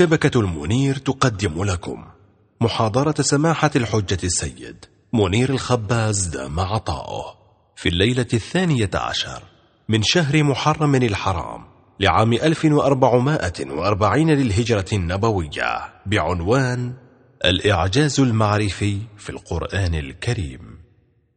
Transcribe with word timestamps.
شبكة 0.00 0.40
المنير 0.40 0.96
تقدم 0.96 1.64
لكم 1.64 2.04
محاضرة 2.60 3.14
سماحة 3.20 3.70
الحجة 3.76 4.18
السيد 4.24 4.84
منير 5.12 5.50
الخباز 5.50 6.26
دام 6.26 6.60
عطاؤه 6.60 7.34
في 7.76 7.88
الليلة 7.88 8.26
الثانية 8.34 8.90
عشر 8.94 9.42
من 9.88 10.02
شهر 10.02 10.42
محرم 10.42 10.94
الحرام 10.94 11.64
لعام 12.00 12.32
1440 12.32 14.30
للهجرة 14.30 14.84
النبوية 14.92 15.78
بعنوان 16.06 16.92
الإعجاز 17.44 18.20
المعرفي 18.20 18.98
في 19.16 19.30
القرآن 19.30 19.94
الكريم. 19.94 20.78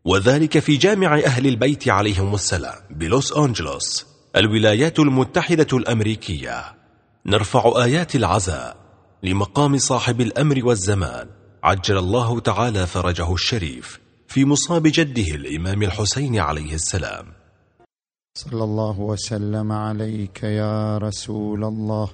وذلك 0.06 0.60
في 0.60 0.78
جامع 0.78 1.20
أهل 1.26 1.48
البيت 1.48 1.90
عليهم 1.90 2.34
السلام 2.34 2.80
بلوس 2.90 3.38
أنجلوس 3.38 4.06
الولايات 4.36 5.00
المتحدة 5.00 5.78
الأمريكية. 5.78 6.83
نرفع 7.26 7.84
آيات 7.84 8.16
العزاء 8.16 8.78
لمقام 9.24 9.78
صاحب 9.78 10.22
الأمر 10.22 10.66
والزمان. 10.66 11.30
عجل 11.64 11.98
الله 11.98 12.40
تعالى 12.40 12.88
فرجه 12.88 13.34
الشريف 13.34 14.00
في 14.28 14.46
مصاب 14.46 14.84
جده 14.86 15.36
الإمام 15.36 15.84
الحسين 15.84 16.40
عليه 16.40 16.74
السلام. 16.74 17.26
صلى 18.38 18.64
الله 18.64 19.00
وسلم 19.00 19.72
عليك 19.72 20.44
يا 20.44 20.98
رسول 20.98 21.64
الله. 21.64 22.12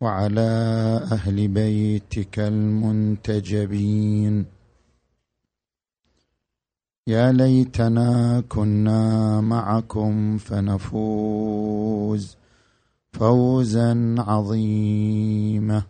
وعلى 0.00 0.50
أهل 1.12 1.48
بيتك 1.48 2.38
المنتجبين. 2.38 3.76
يا 7.08 7.32
ليتنا 7.32 8.42
كنا 8.48 9.40
معكم 9.40 10.38
فنفوز 10.38 12.36
فوزا 13.12 14.14
عظيما. 14.18 15.82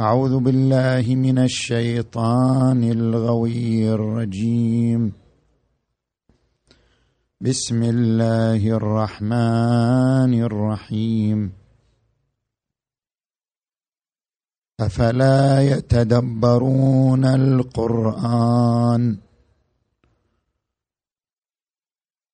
أعوذ 0.00 0.38
بالله 0.38 1.14
من 1.14 1.38
الشيطان 1.38 2.84
الغوي 2.84 3.88
الرجيم. 3.94 5.12
بسم 7.40 7.82
الله 7.82 8.68
الرحمن 8.76 10.42
الرحيم. 10.42 11.63
أفلا 14.80 15.62
يتدبرون 15.62 17.24
القرآن 17.24 19.16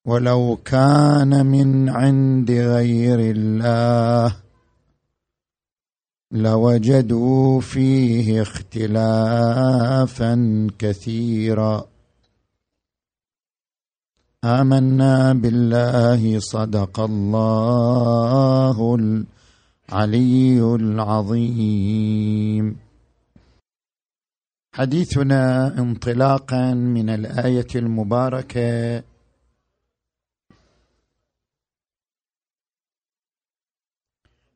ولو 0.04 0.58
كان 0.64 1.46
من 1.46 1.88
عند 1.88 2.50
غير 2.50 3.18
الله 3.20 4.36
لوجدوا 6.32 7.60
فيه 7.60 8.42
اختلافا 8.42 10.34
كثيرا. 10.78 11.84
آمنا 14.44 15.32
بالله 15.32 16.40
صدق 16.40 17.00
الله 17.00 18.96
العلي 19.92 20.74
العظيم. 20.74 22.76
حديثنا 24.74 25.74
انطلاقا 25.78 26.74
من 26.74 27.10
الآية 27.10 27.66
المباركة. 27.74 29.04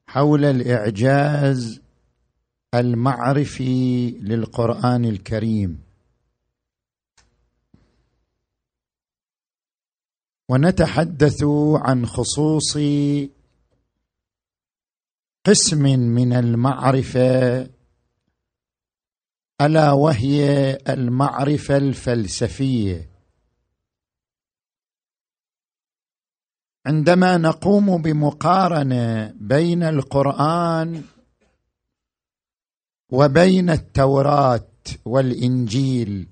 حول 0.06 0.44
الإعجاز 0.44 1.80
المعرفي 2.74 4.10
للقرآن 4.10 5.04
الكريم. 5.04 5.82
ونتحدث 10.48 11.44
عن 11.74 12.06
خصوص 12.06 12.78
قسم 15.44 15.82
من 15.98 16.32
المعرفة 16.32 17.70
ألا 19.60 19.92
وهي 19.92 20.78
المعرفة 20.88 21.76
الفلسفية. 21.76 23.10
عندما 26.86 27.36
نقوم 27.36 28.02
بمقارنة 28.02 29.34
بين 29.40 29.82
القرآن 29.82 31.04
وبين 33.12 33.70
التوراة 33.70 34.68
والإنجيل 35.04 36.28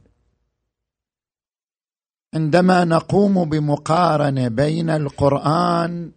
عندما 2.34 2.84
نقوم 2.84 3.48
بمقارنة 3.48 4.48
بين 4.48 4.90
القرآن 4.90 6.12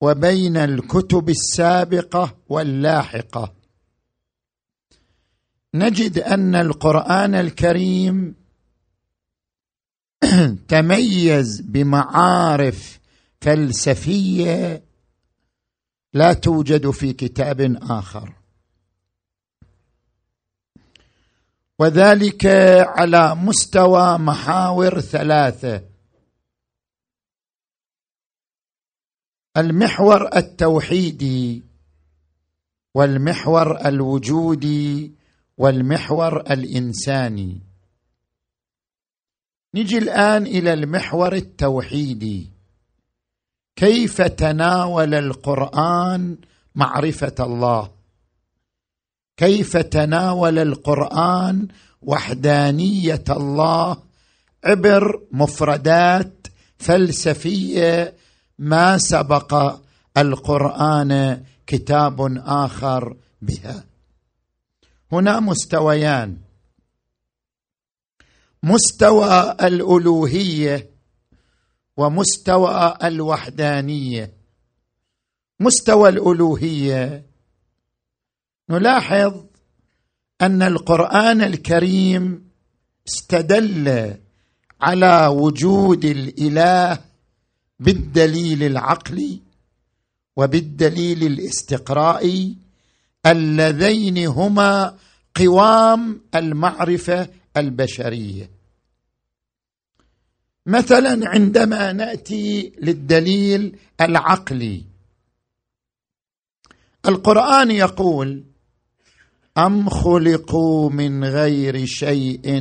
وبين 0.00 0.56
الكتب 0.56 1.28
السابقة 1.28 2.36
واللاحقة. 2.48 3.52
نجد 5.74 6.18
أن 6.18 6.54
القرآن 6.54 7.34
الكريم 7.34 8.34
تميز 10.68 11.60
بمعارف 11.60 13.00
فلسفية 13.40 14.82
لا 16.14 16.32
توجد 16.32 16.90
في 16.90 17.12
كتاب 17.12 17.78
آخر. 17.82 18.32
وذلك 21.78 22.46
على 22.86 23.34
مستوى 23.34 24.18
محاور 24.18 25.00
ثلاثة. 25.00 25.95
المحور 29.56 30.36
التوحيدي 30.36 31.62
والمحور 32.94 33.86
الوجودي 33.86 35.12
والمحور 35.58 36.40
الانساني 36.40 37.60
نجي 39.74 39.98
الآن 39.98 40.46
إلى 40.46 40.72
المحور 40.72 41.32
التوحيدي 41.32 42.50
كيف 43.76 44.22
تناول 44.22 45.14
القرآن 45.14 46.36
معرفة 46.74 47.34
الله؟ 47.40 47.90
كيف 49.36 49.76
تناول 49.76 50.58
القرآن 50.58 51.68
وحدانية 52.02 53.24
الله 53.30 53.96
عبر 54.64 55.22
مفردات 55.32 56.46
فلسفية 56.78 58.14
ما 58.58 58.98
سبق 58.98 59.80
القرآن 60.16 61.42
كتاب 61.66 62.42
آخر 62.46 63.16
بها. 63.42 63.84
هنا 65.12 65.40
مستويان. 65.40 66.36
مستوى 68.62 69.50
الألوهية 69.50 70.90
ومستوى 71.96 72.96
الوحدانية. 73.04 74.32
مستوى 75.60 76.08
الألوهية. 76.08 77.26
نلاحظ 78.70 79.44
أن 80.40 80.62
القرآن 80.62 81.42
الكريم 81.42 82.50
استدل 83.08 84.16
على 84.80 85.26
وجود 85.26 86.04
الإله 86.04 87.05
بالدليل 87.78 88.62
العقلي 88.62 89.40
وبالدليل 90.36 91.26
الاستقرائي 91.26 92.56
اللذين 93.26 94.26
هما 94.26 94.96
قوام 95.34 96.20
المعرفة 96.34 97.28
البشرية. 97.56 98.50
مثلا 100.66 101.28
عندما 101.28 101.92
نأتي 101.92 102.72
للدليل 102.82 103.78
العقلي 104.00 104.84
القرآن 107.08 107.70
يقول 107.70 108.44
أم 109.58 109.88
خلقوا 109.88 110.90
من 110.90 111.24
غير 111.24 111.86
شيء 111.86 112.56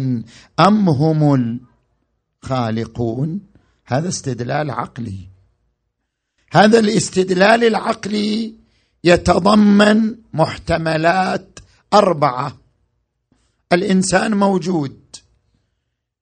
أم 0.59 0.89
هم 0.89 1.59
الخالقون؟ 2.44 3.55
هذا 3.87 4.09
استدلال 4.09 4.71
عقلي. 4.71 5.27
هذا 6.51 6.79
الاستدلال 6.79 7.63
العقلي 7.63 8.53
يتضمن 9.03 10.15
محتملات 10.33 11.59
أربعة. 11.93 12.57
الإنسان 13.73 14.33
موجود 14.33 14.99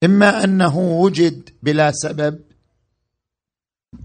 إما 0.04 0.44
أنه 0.44 0.78
وجد 0.78 1.50
بلا 1.64 1.92
سبب 1.92 2.40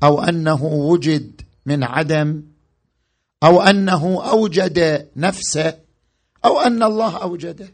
أو 0.03 0.23
أنه 0.23 0.65
وجد 0.65 1.41
من 1.67 1.85
عدم 1.85 2.43
أو 3.43 3.61
أنه 3.63 4.31
أوجد 4.31 5.09
نفسه 5.17 5.79
أو 6.45 6.61
أن 6.61 6.83
الله 6.83 7.23
أوجده. 7.23 7.73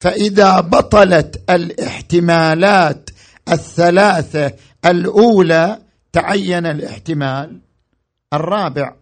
فإذا 0.00 0.60
بطلت 0.60 1.50
الاحتمالات 1.50 3.10
الثلاثة 3.48 4.52
الأولى 4.84 5.82
تعين 6.12 6.66
الاحتمال 6.66 7.60
الرابع 8.32 8.96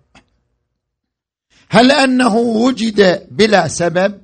هل 1.71 1.93
أنه 1.93 2.37
وجد 2.37 3.27
بلا 3.31 3.69
سبب؟ 3.69 4.23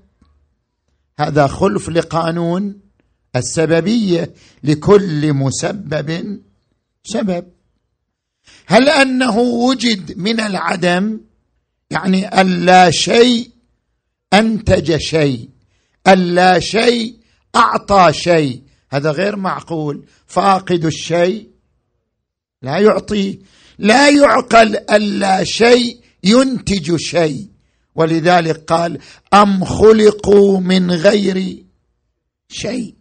هذا 1.19 1.47
خلف 1.47 1.89
لقانون 1.89 2.81
السببية 3.37 4.35
لكل 4.65 5.33
مسبب 5.33 6.41
سبب. 7.05 7.47
هل 8.67 8.89
أنه 8.89 9.39
وجد 9.39 10.19
من 10.19 10.41
العدم؟ 10.41 11.21
يعني 11.91 12.41
اللا 12.41 12.91
شيء 12.91 13.51
أنتج 14.33 14.97
شيء 14.97 15.49
اللا 16.09 16.59
شيء 16.59 17.17
أعطى 17.57 18.13
شيء. 18.13 18.63
هذا 18.91 19.11
غير 19.11 19.37
معقول. 19.37 20.05
فاقد 20.27 20.85
الشيء 20.85 21.49
لا 22.63 22.79
يعطي 22.79 23.39
لا 23.79 24.09
يعقل 24.09 24.77
اللا 24.91 25.45
شيء 25.45 26.01
ينتج 26.25 26.97
شيء. 26.97 27.47
ولذلك 27.95 28.65
قال 28.67 28.99
أم 29.35 29.65
خلقوا 29.65 30.61
من 30.61 30.91
غير 30.91 31.65
شيء. 32.49 32.95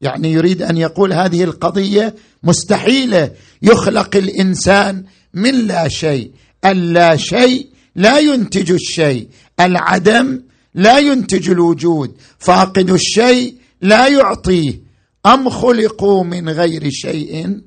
يعني 0.00 0.32
يريد 0.32 0.62
أن 0.62 0.76
يقول 0.76 1.12
هذه 1.12 1.44
القضية 1.44 2.14
مستحيلة. 2.42 3.30
يخلق 3.62 4.16
الإنسان 4.16 5.04
من 5.34 5.66
لا 5.66 5.88
شيء. 5.88 6.32
اللا 6.64 7.16
شيء 7.16 7.68
لا 7.96 8.18
ينتج 8.18 8.72
الشيء. 8.72 9.28
العدم 9.60 10.42
لا 10.74 10.98
ينتج 10.98 11.50
الوجود. 11.50 12.16
فاقد 12.38 12.90
الشيء 12.90 13.54
لا 13.82 14.06
يعطيه. 14.06 14.89
أم 15.26 15.48
خلقوا 15.48 16.24
من 16.24 16.48
غير 16.48 16.90
شيء؟ 16.90 17.60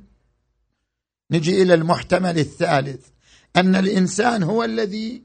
نجي 1.31 1.61
إلى 1.61 1.73
المحتمل 1.73 2.39
الثالث 2.39 3.05
أن 3.55 3.75
الإنسان 3.75 4.43
هو 4.43 4.63
الذي 4.63 5.21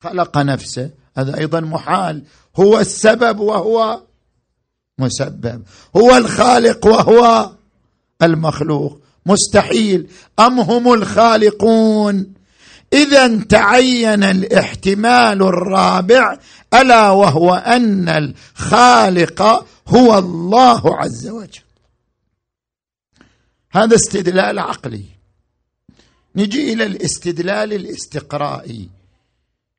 خلق 0.00 0.38
نفسه 0.38 0.90
هذا 1.16 1.38
أيضا 1.38 1.60
محال 1.60 2.24
هو 2.56 2.78
السبب 2.78 3.40
وهو 3.40 4.02
مسبب 4.98 5.62
هو 5.96 6.16
الخالق 6.16 6.86
وهو 6.86 7.50
المخلوق 8.22 9.00
مستحيل 9.26 10.10
أم 10.40 10.60
هم 10.60 10.92
الخالقون؟ 10.92 12.34
اذا 12.92 13.44
تعين 13.48 14.24
الاحتمال 14.24 15.42
الرابع 15.42 16.38
ألا 16.74 17.10
وهو 17.10 17.54
أن 17.54 18.08
الخالق 18.08 19.66
هو 19.90 20.18
الله 20.18 20.96
عز 20.96 21.28
وجل. 21.28 21.62
هذا 23.70 23.94
استدلال 23.94 24.58
عقلي. 24.58 25.04
نجي 26.36 26.72
إلى 26.72 26.86
الاستدلال 26.86 27.72
الاستقرائي. 27.72 28.88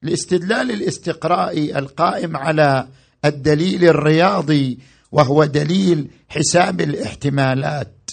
الاستدلال 0.03 0.71
الاستقرائي 0.71 1.79
القائم 1.79 2.37
على 2.37 2.87
الدليل 3.25 3.85
الرياضي 3.85 4.79
وهو 5.11 5.45
دليل 5.45 6.07
حساب 6.29 6.81
الاحتمالات. 6.81 8.11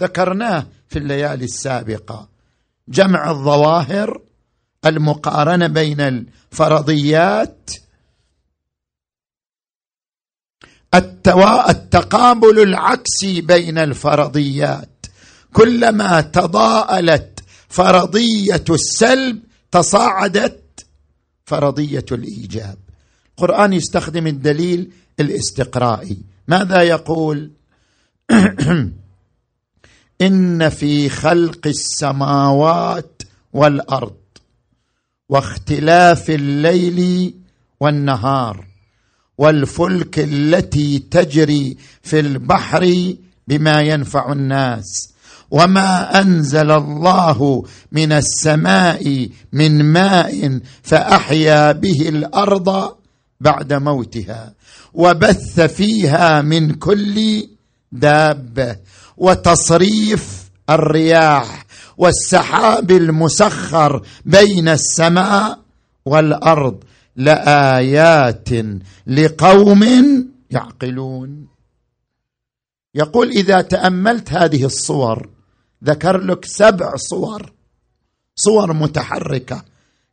ذكرناه 0.00 0.66
في 0.88 0.98
الليالي 0.98 1.44
السابقة. 1.44 2.28
جمع 2.88 3.30
الظواهر 3.30 4.20
المقارنة 4.86 5.66
بين 5.66 6.00
الفرضيات 6.00 7.70
التقابل 10.94 12.62
العكسي 12.62 13.40
بين 13.40 13.78
الفرضيات. 13.78 15.06
كلما 15.52 16.20
تضاءلت 16.20 17.40
فرضية 17.68 18.64
السلب 18.70 19.38
تصاعدت 19.70 20.86
فرضية 21.44 22.04
الإيجاب. 22.12 22.78
القرآن 23.30 23.72
يستخدم 23.72 24.26
الدليل 24.26 24.92
الاستقرائي. 25.20 26.18
ماذا 26.48 26.82
يقول؟ 26.82 27.50
إن 30.22 30.68
في 30.68 31.08
خلق 31.08 31.66
السماوات 31.66 33.22
والأرض 33.52 34.16
واختلاف 35.28 36.30
الليل 36.30 37.34
والنهار. 37.80 38.69
والفلك 39.40 40.18
التي 40.18 40.98
تجري 40.98 41.76
في 42.02 42.20
البحر 42.20 43.14
بما 43.48 43.80
ينفع 43.80 44.32
الناس. 44.32 45.12
وما 45.50 46.20
أنزل 46.20 46.70
الله 46.70 47.64
من 47.92 48.12
السماء 48.12 49.28
من 49.52 49.84
ماء 49.84 50.60
فأحيا 50.82 51.72
به 51.72 52.08
الأرض 52.08 52.94
بعد 53.40 53.72
موتها. 53.72 54.54
وبث 54.94 55.60
فيها 55.60 56.42
من 56.42 56.74
كل 56.74 57.46
دابه 57.92 58.76
وتصريف 59.16 60.50
الرياح 60.70 61.66
والسحاب 61.98 62.90
المسخر 62.90 64.02
بين 64.24 64.68
السماء 64.68 65.58
والأرض. 66.04 66.84
لآيات 67.20 68.48
لقوم 69.06 69.84
يعقلون. 70.50 71.48
يقول 72.94 73.28
إذا 73.30 73.60
تأملت 73.60 74.32
هذه 74.32 74.64
الصور 74.64 75.28
ذكر 75.84 76.18
لك 76.18 76.44
سبع 76.44 76.96
صور 76.96 77.52
صور 78.36 78.72
متحركة 78.72 79.64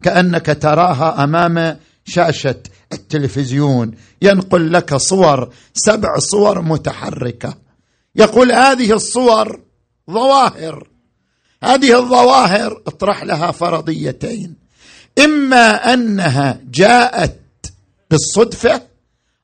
كأنك 0.03 0.45
تراها 0.61 1.23
أمام 1.23 1.77
شاشة 2.05 2.63
التلفزيون. 2.93 3.95
ينقل 4.21 4.73
لك 4.73 4.95
صور 4.95 5.53
سبع 5.73 6.17
صور 6.17 6.61
متحركة. 6.61 7.57
يقول 8.15 8.51
هذه 8.51 8.93
الصور 8.93 9.61
ظواهر. 10.11 10.87
هذه 11.63 11.99
الظواهر 11.99 12.81
اطرح 12.87 13.23
لها 13.23 13.51
فرضيتين. 13.51 14.66
إما 15.19 15.93
أنها 15.93 16.59
جاءت 16.71 17.39
بالصدفة 18.11 18.81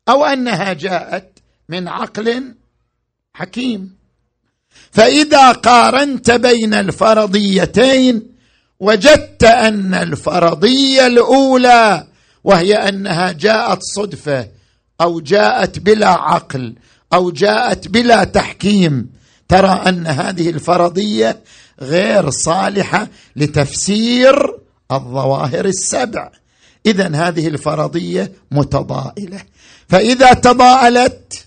أو 0.10 0.26
أنها 0.26 0.74
جاءت 0.74 1.40
من 1.70 1.88
عقل 1.88 2.54
حكيم. 3.34 3.96
فإذا 4.92 5.52
قارنت 5.52 6.32
بين 6.32 6.74
الفرضيتين 6.74 8.34
وجدت 8.80 9.44
أن 9.44 9.94
الفرضية 9.94 11.08
الأولى 11.08 12.08
وهي 12.44 12.76
أنها 12.76 13.32
جاءت 13.32 13.80
صدفة 13.82 14.48
أو 15.02 15.20
جاءت 15.20 15.80
بلا 15.80 16.08
عقل 16.08 16.76
أو 17.14 17.32
جاءت 17.32 17.88
بلا 17.88 18.24
تحكيم 18.24 19.10
ترى 19.48 19.82
أن 19.88 20.08
هذه 20.08 20.50
الفرضية 20.50 21.40
غير 21.82 22.30
صالحة 22.30 23.08
لتفسير 23.36 24.63
الظواهر 24.96 25.66
السبع. 25.66 26.32
اذا 26.86 27.16
هذه 27.16 27.48
الفرضية 27.48 28.32
متضائلة. 28.52 29.42
فإذا 29.88 30.34
تضاءلت 30.34 31.46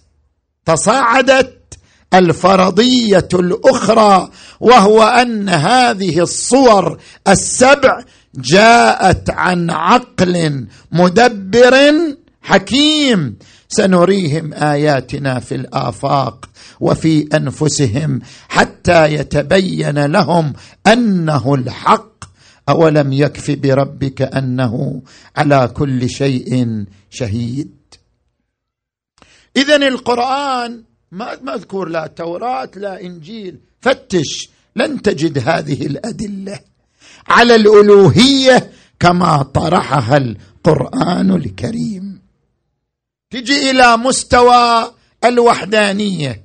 تصاعدت 0.67 1.57
الفرضية 2.15 3.29
الأخرى 3.35 4.31
وهو 4.61 5.03
أن 5.03 5.49
هذه 5.49 6.21
الصور 6.21 6.99
السبع 7.29 8.03
جاءت 8.35 9.31
عن 9.31 9.71
عقل 9.71 10.67
مدبر 10.93 11.77
حكيم. 12.43 13.37
سنريهم 13.69 14.55
آياتنا 14.55 15.41
في 15.41 15.55
الآفاق 15.55 16.49
وفي 16.81 17.29
أنفسهم 17.35 18.21
حتى 18.49 19.15
يتبين 19.15 20.07
لهم 20.07 20.53
أنه 20.87 21.55
الحق. 21.55 22.16
أولم 22.69 23.13
يكف 23.13 23.51
بربك 23.51 24.23
أنه 24.23 25.03
على 25.37 25.69
كل 25.69 26.11
شيء 26.11 26.85
شهيد؟ 27.11 27.77
اذا 29.57 29.77
القرآن 29.77 30.85
ما 31.13 31.39
مذكور 31.43 31.89
لا 31.89 32.07
توراة 32.07 32.71
لا 32.77 33.01
إنجيل. 33.01 33.61
فتش 33.81 34.49
لن 34.77 35.03
تجد 35.03 35.49
هذه 35.49 35.87
الأدلة 35.87 36.61
على 37.29 37.55
الألوهية 37.55 38.73
كما 39.01 39.43
طرحها 39.43 40.17
القرآن 40.17 41.31
الكريم. 41.31 42.23
تجي 43.31 43.71
إلى 43.71 43.97
مستوى 43.97 44.93
الوحدانية. 45.25 46.45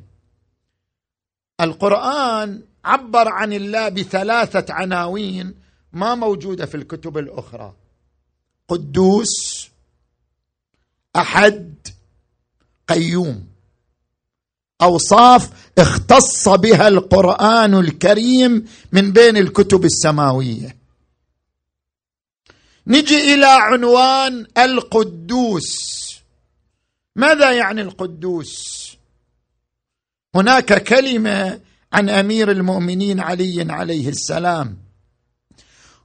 القرآن 1.61 2.61
عبر 2.85 3.27
عن 3.27 3.53
الله 3.53 3.89
بثلاثة 3.89 4.73
عناوين. 4.73 5.60
ما 5.93 6.15
موجودة 6.15 6.65
في 6.65 6.75
الكتب 6.75 7.17
الأخرى. 7.17 7.73
قدوس 8.67 9.67
أحد 11.15 11.87
قيوم. 12.87 13.47
أوصاف 14.81 15.71
اختص 15.77 16.49
بها 16.49 16.87
القرآن 16.87 17.73
الكريم 17.73 18.67
من 18.91 19.11
بين 19.11 19.37
الكتب 19.37 19.85
السماوية. 19.85 20.77
نجي 22.87 23.33
إلى 23.33 23.45
عنوان 23.45 24.47
القدوس. 24.57 26.01
ماذا 27.15 27.51
يعني 27.51 27.81
القدوس؟ 27.81 28.81
هناك 30.35 30.83
كلمة 30.83 31.59
عن 31.93 32.09
أمير 32.09 32.51
المؤمنين 32.51 33.19
علي 33.19 33.71
عليه 33.71 34.09
السلام. 34.09 34.77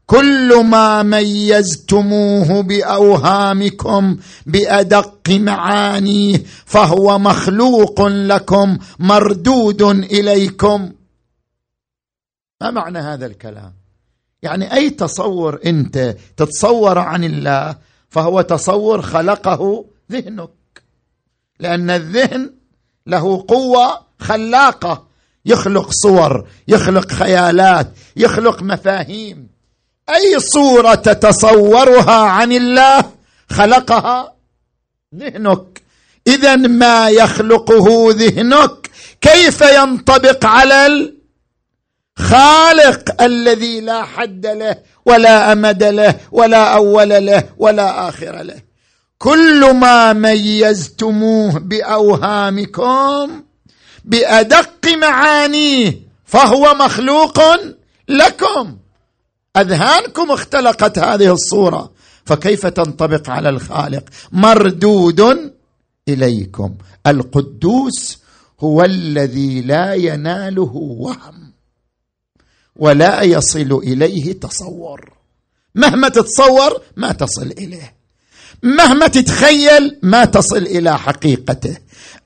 كل 0.07 0.65
ما 0.65 1.03
ميزتموه 1.03 2.63
بأوهامكم 2.63 4.17
بأدق 4.47 5.31
معانيه 5.31 6.43
فهو 6.65 7.19
مخلوق 7.19 8.07
لكم 8.07 8.79
مردود 8.99 9.83
إليكم. 9.83 10.93
ما 12.61 12.71
معنى 12.71 12.99
هذا 12.99 13.27
الكلام؟ 13.27 13.73
يعني 14.43 14.75
أي 14.75 14.91
تصور 14.91 15.61
أنت 15.67 16.17
تتصور 16.37 16.99
عن 16.99 17.25
الله 17.25 17.77
فهو 18.09 18.41
تصور 18.41 19.03
خلقه 19.03 19.85
ذهنك. 20.13 20.51
لأن 21.61 21.91
الذهن 21.91 22.51
له 23.07 23.45
قوة 23.49 24.01
خلاقة. 24.19 25.07
يخلق 25.47 25.91
صور 25.91 26.49
يخلق 26.69 27.13
خيالات 27.13 27.93
يخلق 28.17 28.63
مفاهيم. 28.63 29.56
أي 30.11 30.41
صورة 30.41 30.95
تتصورها 30.95 32.21
عن 32.21 32.53
الله 32.53 33.05
خلقها؟ 33.51 34.35
ذهنك. 35.15 35.83
اذا 36.27 36.57
ما 36.57 37.09
يخلقه 37.09 38.07
ذهنك؟ 38.11 38.91
كيف 39.21 39.61
ينطبق 39.61 40.47
على 40.47 41.11
الخالق 42.19 43.23
الذي 43.23 43.81
لا 43.81 44.05
حد 44.05 44.47
له 44.47 44.77
ولا 45.07 45.53
أمد 45.53 45.83
له 45.83 46.15
ولا 46.33 46.75
أول 46.75 47.27
له 47.27 47.45
ولا 47.59 48.09
آخر 48.09 48.43
له؟ 48.43 48.63
كل 49.19 49.75
ما 49.75 50.13
ميزتموه 50.13 51.59
بأوهامكم 51.59 53.43
بأدق 54.05 54.89
معانيه 54.89 56.01
فهو 56.25 56.75
مخلوق 56.75 57.41
لكم. 58.09 58.77
أذهانكم 59.57 60.31
اختلقت 60.31 60.99
هذه 60.99 61.33
الصورة. 61.33 61.93
فكيف 62.25 62.67
تنطبق 62.67 63.31
على 63.31 63.49
الخالق؟ 63.49 64.05
مردود 64.33 65.53
إليكم. 66.09 66.75
القدوس 67.07 68.19
هو 68.61 68.85
الذي 68.85 69.61
لا 69.61 69.95
يناله 69.95 70.73
وهم 70.75 71.53
ولا 72.77 73.23
يصل 73.23 73.81
إليه 73.83 74.33
تصور. 74.33 75.13
مهما 75.75 76.09
تتصور 76.09 76.83
ما 76.97 77.13
تصل 77.13 77.47
إليه. 77.47 77.95
مهما 78.63 79.07
تتخيل 79.07 79.99
ما 80.03 80.25
تصل 80.25 80.57
إلى 80.57 80.99
حقيقته. 80.99 81.77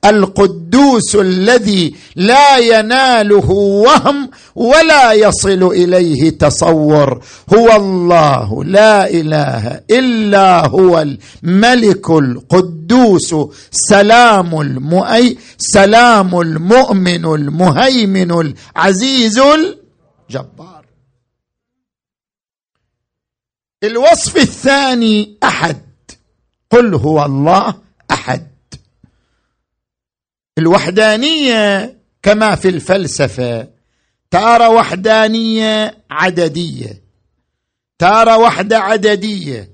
القدوس 0.05 1.15
الذي 1.15 1.95
لا 2.15 2.57
يناله 2.57 3.49
وهم 3.51 4.31
ولا 4.55 5.13
يصل 5.13 5.63
إليه 5.63 6.29
تصور. 6.29 7.23
هو 7.53 7.75
الله 7.75 8.63
لا 8.63 9.09
إله 9.09 9.81
إلا 9.91 10.67
هو 10.67 11.01
الملك 11.01 12.09
القدوس 12.09 13.35
سلام 13.71 14.61
المؤي 14.61 15.37
سلام 15.57 16.39
المؤمن 16.39 17.25
المهيمن 17.25 18.31
العزيز 18.31 19.39
الجبار. 19.39 20.85
الوصف 23.83 24.37
الثاني 24.37 25.37
أحد 25.43 25.81
قل 26.71 26.95
هو 26.95 27.25
الله 27.25 27.73
أحد. 28.11 28.50
الوحدانية 30.61 31.97
كما 32.23 32.55
في 32.55 32.69
الفلسفة. 32.69 33.67
تارى 34.31 34.67
وحدانية 34.67 35.97
عددية. 36.11 37.01
تارى 37.99 38.33
وحدة 38.33 38.79
عددية. 38.79 39.69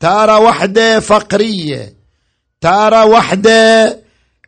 تارى 0.00 0.32
وحدة 0.32 1.00
فقرية. 1.00 1.94
تارى 2.60 3.02
وحدة 3.10 3.98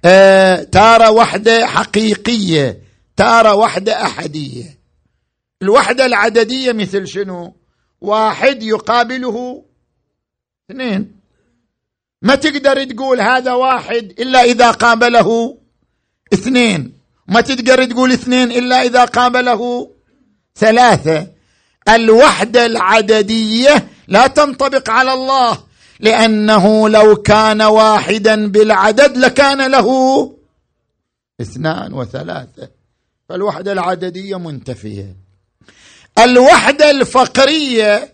آه 0.05 0.62
تارى 0.62 1.09
وحدة 1.09 1.67
حقيقية. 1.67 2.81
تارى 3.17 3.50
وحدة 3.50 4.02
أحدية. 4.02 4.79
الوحدة 5.62 6.07
العددية 6.07 6.73
مثل 6.73 7.07
شنو؟ 7.07 7.57
واحد 8.00 8.62
يقابله 8.62 9.64
اثنين. 10.71 11.19
ما 12.22 12.34
تقدر 12.34 12.84
تقول 12.84 13.20
هذا 13.20 13.52
واحد 13.52 14.14
إلا 14.18 14.42
إذا 14.42 14.70
قابله 14.70 15.58
اثنين. 16.32 16.92
ما 17.28 17.40
تقدر 17.40 17.84
تقول 17.84 18.12
اثنين 18.12 18.52
إلا 18.52 18.82
إذا 18.82 19.04
قابله 19.04 19.90
ثلاثة. 20.56 21.26
الوحدة 21.88 22.66
العددية 22.66 23.88
لا 24.08 24.26
تنطبق 24.26 24.90
على 24.90 25.12
الله 25.12 25.58
لأنه 26.00 26.88
لو 26.88 27.16
كان 27.16 27.62
واحدا 27.62 28.48
بالعدد 28.48 29.16
لكان 29.16 29.70
له 29.70 29.88
اثنان 31.40 31.92
وثلاثة. 31.92 32.68
فالوحدة 33.28 33.72
العددية 33.72 34.38
منتفية. 34.38 35.16
الوحدة 36.18 36.90
الفقرية 36.90 38.12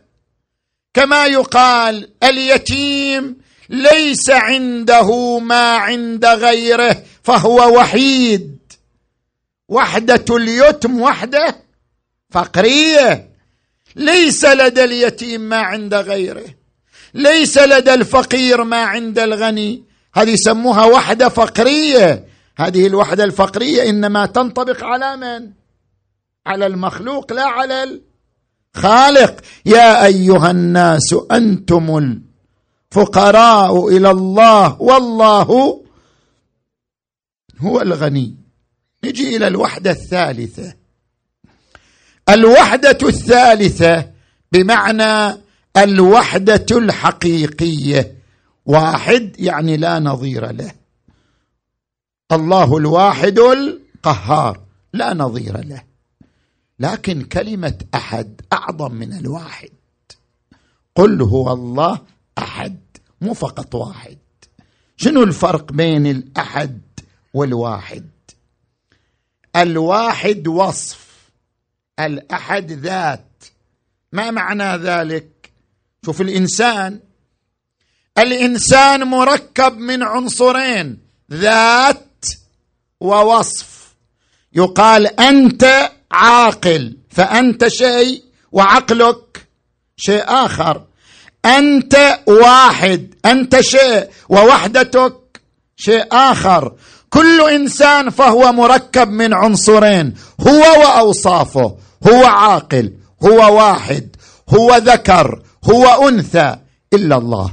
كما 0.94 1.26
يقال 1.26 2.08
اليتيم 2.22 3.45
ليس 3.68 4.30
عنده 4.30 5.38
ما 5.38 5.76
عند 5.76 6.24
غيره 6.24 7.02
فهو 7.22 7.78
وحيد. 7.78 8.56
وحدة 9.68 10.36
اليتم 10.36 11.00
وحدة 11.00 11.56
فقرية. 12.30 13.30
ليس 13.96 14.44
لدى 14.44 14.84
اليتيم 14.84 15.40
ما 15.40 15.56
عند 15.56 15.94
غيره. 15.94 16.44
ليس 17.14 17.58
لدى 17.58 17.94
الفقير 17.94 18.64
ما 18.64 18.82
عند 18.82 19.18
الغني. 19.18 19.82
هذه 20.14 20.30
يسموها 20.30 20.84
وحدة 20.84 21.28
فقرية. 21.28 22.24
هذه 22.58 22.86
الوحدة 22.86 23.24
الفقرية 23.24 23.90
إنما 23.90 24.26
تنطبق 24.26 24.84
على 24.84 25.16
من؟ 25.16 25.50
على 26.46 26.66
المخلوق 26.66 27.32
لا 27.32 27.44
على 27.44 28.00
الخالق. 28.76 29.40
يا 29.66 30.06
أيها 30.06 30.50
الناس 30.50 31.14
أنتم 31.32 32.18
فقراء 32.96 33.88
إلى 33.88 34.10
الله. 34.10 34.82
والله 34.82 35.82
هو 37.58 37.80
الغني. 37.80 38.34
نجي 39.04 39.36
إلى 39.36 39.46
الوحدة 39.46 39.90
الثالثة. 39.90 40.74
الوحدة 42.28 42.98
الثالثة 43.02 44.10
بمعنى 44.52 45.40
الوحدة 45.76 46.66
الحقيقية. 46.70 48.16
واحد 48.66 49.36
يعني 49.38 49.76
لا 49.76 49.98
نظير 49.98 50.52
له. 50.52 50.72
الله 52.32 52.76
الواحد 52.76 53.38
القهار. 53.38 54.60
لا 54.92 55.14
نظير 55.14 55.64
له. 55.64 55.82
لكن 56.80 57.22
كلمة 57.22 57.78
أحد 57.94 58.40
أعظم 58.52 58.92
من 58.92 59.12
الواحد. 59.12 59.70
قل 60.94 61.22
هو 61.22 61.52
الله 61.52 62.00
أحد. 62.38 62.85
مو 63.20 63.34
فقط 63.34 63.74
واحد. 63.74 64.18
شنو 64.96 65.22
الفرق 65.22 65.72
بين 65.72 66.06
الأحد 66.06 66.82
والواحد؟ 67.34 68.10
الواحد 69.56 70.48
وصف 70.48 71.30
الأحد 72.00 72.72
ذات. 72.72 73.44
ما 74.12 74.30
معنى 74.30 74.76
ذلك؟ 74.76 75.52
شوف 76.04 76.20
الإنسان 76.20 77.00
الإنسان 78.18 79.04
مركب 79.04 79.78
من 79.78 80.02
عنصرين 80.02 80.98
ذات 81.32 82.24
ووصف. 83.00 83.94
يقال 84.52 85.20
أنت 85.20 85.92
عاقل 86.10 86.96
فأنت 87.10 87.68
شيء 87.68 88.24
وعقلك 88.52 89.48
شيء 89.96 90.22
آخر. 90.26 90.85
أنت 91.46 92.18
واحد 92.26 93.14
أنت 93.24 93.60
شيء 93.60 94.08
ووحدتك 94.28 95.14
شيء 95.76 96.04
آخر. 96.12 96.72
كل 97.10 97.40
إنسان 97.40 98.10
فهو 98.10 98.52
مركب 98.52 99.08
من 99.08 99.34
عنصرين 99.34 100.14
هو 100.40 100.60
وأوصافه 100.60 101.76
هو 102.08 102.24
عاقل 102.24 102.92
هو 103.24 103.56
واحد 103.56 104.16
هو 104.48 104.76
ذكر 104.76 105.42
هو 105.70 106.08
أنثى 106.08 106.56
إلا 106.92 107.16
الله. 107.16 107.50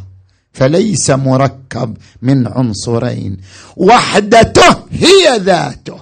فليس 0.54 1.10
مركب 1.10 1.98
من 2.22 2.48
عنصرين. 2.48 3.38
وحدته 3.78 4.76
هي 4.92 5.38
ذاته. 5.38 6.00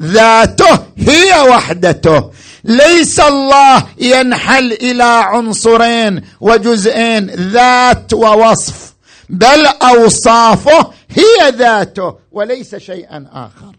ذاته 0.00 0.78
هي 0.96 1.48
وحدته. 1.48 2.30
ليس 2.64 3.20
الله 3.20 3.86
ينحل 3.98 4.72
إلى 4.72 5.02
عنصرين 5.02 6.22
وجزئين 6.40 7.30
ذات 7.30 8.14
ووصف. 8.14 8.94
بل 9.28 9.66
أوصافه 9.66 10.90
هي 11.10 11.50
ذاته 11.50 12.14
وليس 12.32 12.74
شيئا 12.74 13.26
آخر. 13.32 13.76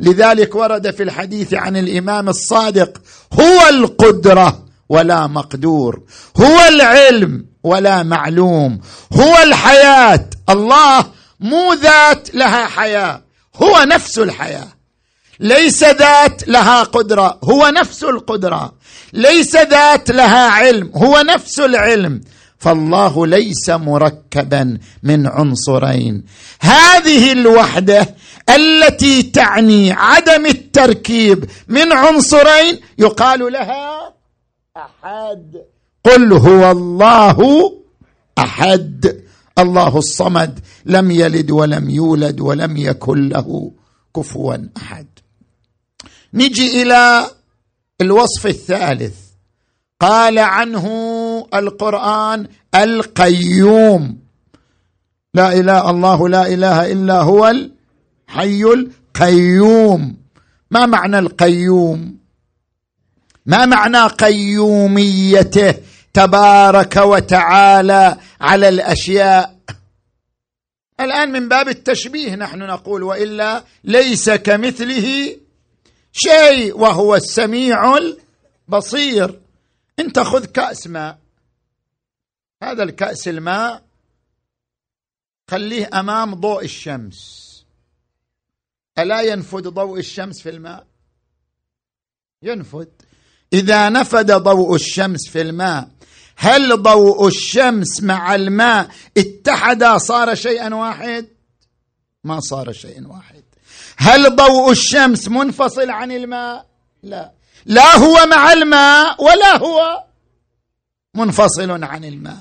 لذلك 0.00 0.54
ورد 0.54 0.90
في 0.90 1.02
الحديث 1.02 1.54
عن 1.54 1.76
الإمام 1.76 2.28
الصادق 2.28 3.02
هو 3.32 3.68
القدرة 3.68 4.64
ولا 4.88 5.26
مقدور. 5.26 6.02
هو 6.40 6.58
العلم 6.68 7.46
ولا 7.62 8.02
معلوم. 8.02 8.80
هو 9.12 9.42
الحياة. 9.42 10.30
الله 10.48 11.04
مو 11.40 11.72
ذات 11.72 12.34
لها 12.34 12.66
حياة 12.66 13.22
هو 13.62 13.84
نفس 13.84 14.18
الحياة. 14.18 14.75
ليس 15.40 15.84
ذات 15.84 16.48
لها 16.48 16.82
قدرة 16.82 17.38
هو 17.44 17.68
نفس 17.68 18.04
القدرة. 18.04 18.74
ليس 19.12 19.56
ذات 19.56 20.10
لها 20.10 20.50
علم 20.50 20.90
هو 20.94 21.22
نفس 21.34 21.60
العلم. 21.60 22.20
فالله 22.58 23.26
ليس 23.26 23.70
مركبا 23.70 24.78
من 25.02 25.26
عنصرين. 25.26 26.24
هذه 26.60 27.32
الوحدة 27.32 28.14
التي 28.48 29.22
تعني 29.22 29.92
عدم 29.92 30.46
التركيب 30.46 31.50
من 31.68 31.92
عنصرين 31.92 32.80
يقال 32.98 33.52
لها 33.52 34.14
أحد. 34.76 35.56
قل 36.04 36.32
هو 36.32 36.70
الله 36.70 37.72
أحد. 38.38 39.22
الله 39.58 39.98
الصمد 39.98 40.60
لم 40.86 41.10
يلد 41.10 41.50
ولم 41.50 41.90
يولد 41.90 42.40
ولم 42.40 42.76
يكن 42.76 43.28
له 43.28 43.72
كفوا 44.16 44.56
أحد. 44.76 45.06
نجي 46.36 46.82
إلى 46.82 47.30
الوصف 48.00 48.46
الثالث. 48.46 49.14
قال 50.00 50.38
عنه 50.38 50.86
القرآن 51.54 52.48
القيوم. 52.74 54.18
لا 55.34 55.52
إله 55.52 55.90
الله 55.90 56.28
لا 56.28 56.46
إله 56.46 56.92
إلا 56.92 57.20
هو 57.20 57.48
الحي 57.48 58.62
القيوم. 58.62 60.16
ما 60.70 60.86
معنى 60.86 61.18
القيوم؟ 61.18 62.18
ما 63.46 63.66
معنى 63.66 64.06
قيوميته؟ 64.06 65.74
تبارك 66.14 66.96
وتعالى 66.96 68.16
على 68.40 68.68
الأشياء. 68.68 69.56
الآن 71.00 71.32
من 71.32 71.48
باب 71.48 71.68
التشبيه 71.68 72.34
نحن 72.34 72.58
نقول 72.58 73.02
وإلا 73.02 73.64
ليس 73.84 74.30
كمثله 74.30 75.36
شيء 76.16 76.76
وهو 76.76 77.14
السميع 77.14 77.96
البصير. 77.96 79.40
انت 79.98 80.18
خذ 80.18 80.44
كأس 80.44 80.86
ماء. 80.86 81.18
هذا 82.62 82.82
الكأس 82.82 83.28
الماء 83.28 83.82
خليه 85.50 85.90
أمام 85.94 86.34
ضوء 86.34 86.64
الشمس. 86.64 87.46
ألا 88.98 89.20
ينفذ 89.20 89.68
ضوء 89.68 89.98
الشمس 89.98 90.42
في 90.42 90.50
الماء؟ 90.50 90.86
ينفذ 92.42 92.86
إذا 93.52 93.88
نفد 93.88 94.32
ضوء 94.32 94.74
الشمس 94.74 95.28
في 95.28 95.40
الماء 95.40 95.88
هل 96.36 96.82
ضوء 96.82 97.26
الشمس 97.26 98.02
مع 98.02 98.34
الماء 98.34 98.90
اتحدا 99.16 99.98
صار 99.98 100.34
شيئا 100.34 100.74
واحد؟ 100.74 101.28
ما 102.24 102.40
صار 102.40 102.72
شيء 102.72 103.06
واحد. 103.06 103.44
هل 103.98 104.36
ضوء 104.36 104.70
الشمس 104.70 105.28
منفصل 105.28 105.90
عن 105.90 106.12
الماء؟ 106.12 106.66
لا. 107.02 107.30
لا 107.66 107.96
هو 107.96 108.26
مع 108.26 108.52
الماء 108.52 109.24
ولا 109.24 109.56
هو 109.56 110.02
منفصل 111.14 111.84
عن 111.84 112.04
الماء. 112.04 112.36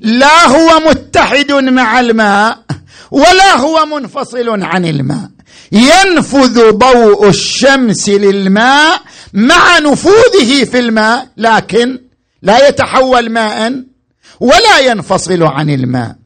لا 0.00 0.46
هو 0.46 0.80
متحد 0.88 1.52
مع 1.52 2.00
الماء 2.00 2.58
ولا 3.10 3.56
هو 3.56 3.86
منفصل 3.86 4.62
عن 4.64 4.84
الماء. 4.84 5.30
ينفذ 5.72 6.70
ضوء 6.70 7.28
الشمس 7.28 8.08
للماء 8.08 9.00
مع 9.32 9.78
نفوذه 9.78 10.64
في 10.64 10.78
الماء 10.78 11.28
لكن 11.36 12.00
لا 12.42 12.68
يتحول 12.68 13.30
ماء 13.30 13.84
ولا 14.40 14.78
ينفصل 14.78 15.42
عن 15.42 15.70
الماء. 15.70 16.16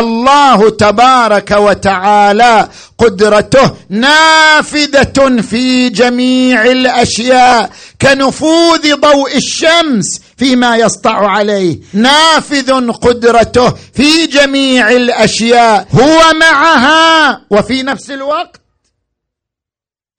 الله 0.00 0.70
تبارك 0.70 1.50
وتعالى 1.50 2.68
قدرته 2.98 3.70
نافذة 3.88 5.40
في 5.42 5.88
جميع 5.88 6.64
الأشياء 6.64 7.70
كنفوذ 8.02 8.94
ضوء 8.94 9.36
الشمس 9.36 10.20
فيما 10.36 10.76
يسطع 10.76 11.30
عليه. 11.30 11.80
نافذ 11.92 12.90
قدرته 12.90 13.70
في 13.70 14.26
جميع 14.26 14.90
الأشياء. 14.90 15.88
هو 15.92 16.32
معها 16.40 17.40
وفي 17.50 17.82
نفس 17.82 18.10
الوقت 18.10 18.60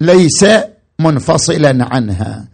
ليس 0.02 0.46
منفصلا 1.00 1.88
عنها. 1.92 2.48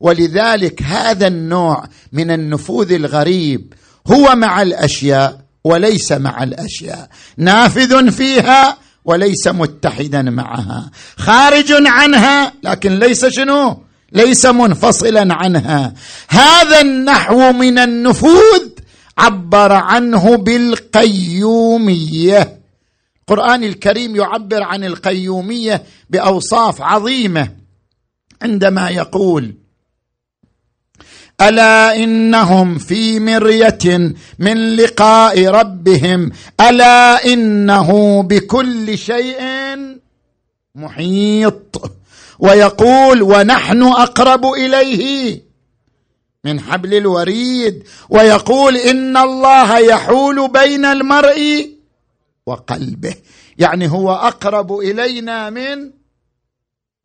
ولذلك 0.00 0.82
هذا 0.82 1.26
النوع 1.26 1.84
من 2.12 2.30
النفوذ 2.30 2.92
الغريب 2.92 3.74
هو 4.06 4.34
مع 4.34 4.62
الأشياء 4.62 5.45
وليس 5.66 6.12
مع 6.12 6.42
الأشياء. 6.42 7.08
نافذ 7.36 8.10
فيها 8.10 8.76
وليس 9.04 9.48
متحدا 9.48 10.22
معها. 10.22 10.90
خارج 11.16 11.72
عنها 11.86 12.52
لكن 12.62 12.98
ليس 12.98 13.26
شنو؟ 13.26 13.82
ليس 14.12 14.46
منفصلا 14.46 15.34
عنها. 15.34 15.94
هذا 16.28 16.80
النحو 16.80 17.52
من 17.52 17.78
النفوذ 17.78 18.68
عبر 19.18 19.72
عنه 19.72 20.36
بالقيومية. 20.36 21.86
القرآن 23.20 23.64
الكريم 23.64 24.16
يعبر 24.16 24.62
عن 24.62 24.84
القيومية 24.84 25.82
بأوصاف 26.10 26.82
عظيمة 26.82 27.48
عندما 28.42 28.90
يقول 28.90 29.54
ألا 31.40 31.96
إنهم 31.96 32.78
في 32.78 33.20
مرية 33.20 34.14
من 34.38 34.76
لقاء 34.76 35.46
ربهم؟ 35.46 36.30
ألا 36.60 37.32
إنه 37.32 38.22
بكل 38.22 38.98
شيء 38.98 39.40
محيط؟ 40.74 41.92
ويقول 42.38 43.22
ونحن 43.22 43.82
أقرب 43.82 44.46
إليه 44.46 45.42
من 46.44 46.60
حبل 46.60 46.94
الوريد. 46.94 47.82
ويقول 48.08 48.76
إن 48.76 49.16
الله 49.16 49.78
يحول 49.78 50.48
بين 50.48 50.84
المرء 50.84 51.70
وقلبه. 52.46 53.14
يعني 53.58 53.90
هو 53.90 54.12
أقرب 54.12 54.78
إلينا 54.78 55.50
من 55.50 55.90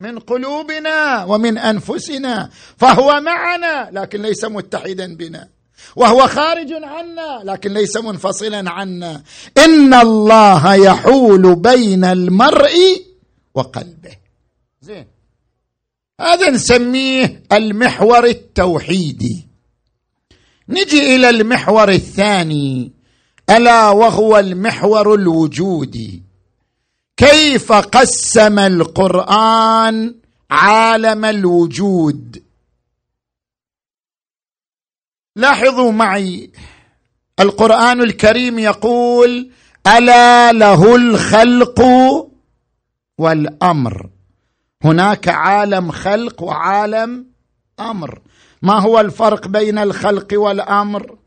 من 0.02 0.20
قلوبنا 0.20 1.24
ومن 1.26 1.58
أنفسنا 1.58 2.50
فهو 2.78 3.22
معنا 3.22 3.90
لكن 3.92 4.22
ليس 4.22 4.46
متحدا 4.46 5.16
بنا. 5.16 5.50
وهو 5.96 6.28
خارج 6.28 6.74
عنا 6.74 7.42
لكن 7.44 7.74
ليس 7.74 7.98
منفصلا 7.98 8.72
عنا. 8.72 9.24
إن 9.58 9.94
الله 9.94 10.76
يحول 10.76 11.56
بين 11.56 12.04
المرء 12.04 13.06
وقلبه. 13.54 14.16
زين. 14.82 15.08
هذا 16.22 16.50
نسميه 16.50 17.44
المحور 17.52 18.26
التوحيدي. 18.26 19.48
نجي 20.70 21.16
إلى 21.16 21.30
المحور 21.30 21.90
الثاني. 21.90 22.92
ألا 23.50 23.90
وهو 23.90 24.40
المحور 24.40 25.14
الوجودي. 25.14 26.31
كيف 27.21 27.71
قسم 27.71 28.60
القرآن 28.60 30.15
عالم 30.51 31.25
الوجود؟ 31.25 32.43
لاحظوا 35.36 35.91
معي 35.91 36.51
القرآن 37.39 38.01
الكريم 38.01 38.60
يقول 38.60 39.51
ألا 39.88 40.51
له 40.51 40.95
الخلق 40.95 41.81
والأمر. 43.17 44.10
هناك 44.84 45.27
عالم 45.27 45.91
خلق 45.91 46.43
وعالم 46.43 47.25
أمر. 47.79 48.21
ما 48.62 48.79
هو 48.79 48.99
الفرق 48.99 49.47
بين 49.47 49.77
الخلق 49.77 50.27
والأمر؟ 50.34 51.17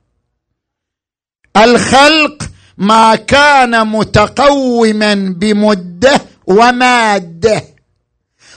الخلق 1.56 2.53
ما 2.78 3.14
كان 3.14 3.86
متقوما 3.86 5.14
بمدة 5.14 6.20
ومادة. 6.46 7.64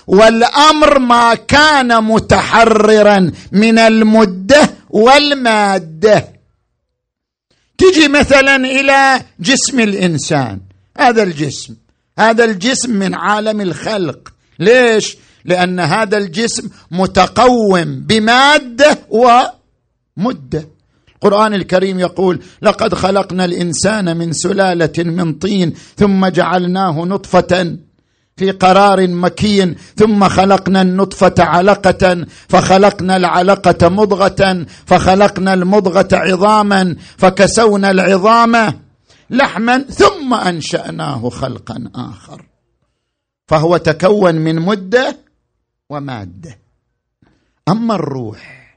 والأمر 0.07 0.99
ما 0.99 1.35
كان 1.35 2.03
متحررا 2.03 3.31
من 3.51 3.79
المدة 3.79 4.69
والمادة. 4.89 6.27
تجي 7.77 8.07
مثلا 8.07 8.55
إلى 8.55 9.21
جسم 9.39 9.79
الإنسان. 9.79 10.59
هذا 10.97 11.23
الجسم. 11.23 11.75
هذا 12.19 12.45
الجسم 12.45 12.91
من 12.91 13.15
عالم 13.15 13.61
الخلق. 13.61 14.33
ليش؟ 14.59 15.17
لأن 15.45 15.79
هذا 15.79 16.17
الجسم 16.17 16.69
متقوم 16.91 17.99
بمادة 17.99 18.97
ومدة. 19.09 20.76
القرآن 21.23 21.53
الكريم 21.53 21.99
يقول 21.99 22.39
لقد 22.61 22.93
خلقنا 22.93 23.45
الإنسان 23.45 24.17
من 24.17 24.33
سلالة 24.33 25.03
من 25.03 25.33
طين 25.33 25.73
ثم 25.95 26.27
جعلناه 26.27 27.05
نطفة 27.05 27.77
في 28.37 28.51
قرار 28.51 29.07
مكين 29.07 29.75
ثم 29.95 30.27
خلقنا 30.27 30.81
النطفة 30.81 31.33
علقة 31.39 32.25
فخلقنا 32.49 33.17
العلقة 33.17 33.89
مضغة 33.89 34.65
فخلقنا 34.85 35.53
المضغة 35.53 36.07
عظاما 36.13 36.95
فكسونا 37.17 37.91
العظام 37.91 38.73
لحما 39.29 39.77
ثم 39.77 40.33
أنشأناه 40.33 41.29
خلقا 41.29 41.89
آخر. 41.95 42.45
فهو 43.47 43.77
تكون 43.77 44.35
من 44.35 44.55
مدة 44.55 45.17
ومادة. 45.89 46.59
أما 47.69 47.95
الروح 47.95 48.67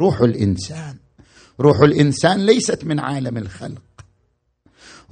روح 0.00 0.20
الإنسان 0.20 0.96
روح 1.60 1.80
الإنسان 1.80 2.46
ليست 2.46 2.84
من 2.84 3.00
عالم 3.00 3.36
الخلق. 3.36 3.82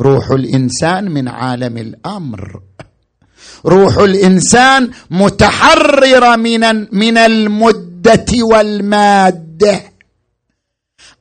روح 0.00 0.30
الإنسان 0.30 1.10
من 1.10 1.28
عالم 1.28 1.78
الأمر. 1.78 2.60
روح 3.66 3.98
الإنسان 3.98 4.90
متحررة 5.10 6.36
من 6.36 6.94
من 6.98 7.18
المدة 7.18 8.26
والمادة. 8.42 9.82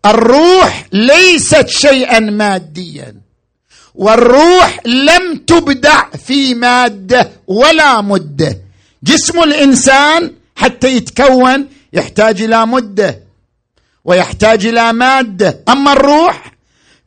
الروح 0.06 0.86
ليست 0.94 1.68
شيئا 1.68 2.20
ماديا. 2.20 3.16
والروح 3.96 4.80
لم 4.86 5.38
تبدع 5.48 6.10
في 6.10 6.54
مادة 6.54 7.32
ولا 7.48 8.02
مدة. 8.02 8.58
جسم 9.04 9.44
الإنسان 9.44 10.32
حتى 10.56 10.96
يتكون 10.96 11.68
يحتاج 11.94 12.42
إلى 12.42 12.66
مدة. 12.66 13.31
ويحتاج 14.06 14.66
إلى 14.66 14.94
مادة. 14.94 15.64
أما 15.70 15.94
الروح 15.94 16.52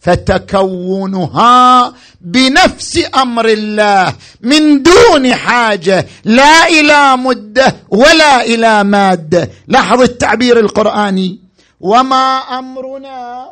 فتكونها 0.01 1.95
بنفس 2.21 3.01
أمر 3.15 3.49
الله 3.49 4.15
من 4.41 4.83
دون 4.83 5.35
حاجة. 5.35 6.07
لا 6.25 6.67
إلى 6.67 7.17
مدة 7.17 7.77
ولا 7.89 8.41
إلى 8.43 8.85
مادة. 8.85 9.51
لاحظ 9.67 10.01
التعبير 10.01 10.61
القرآني. 10.61 11.41
وما 11.81 12.39
أمرنا؟ 12.59 13.51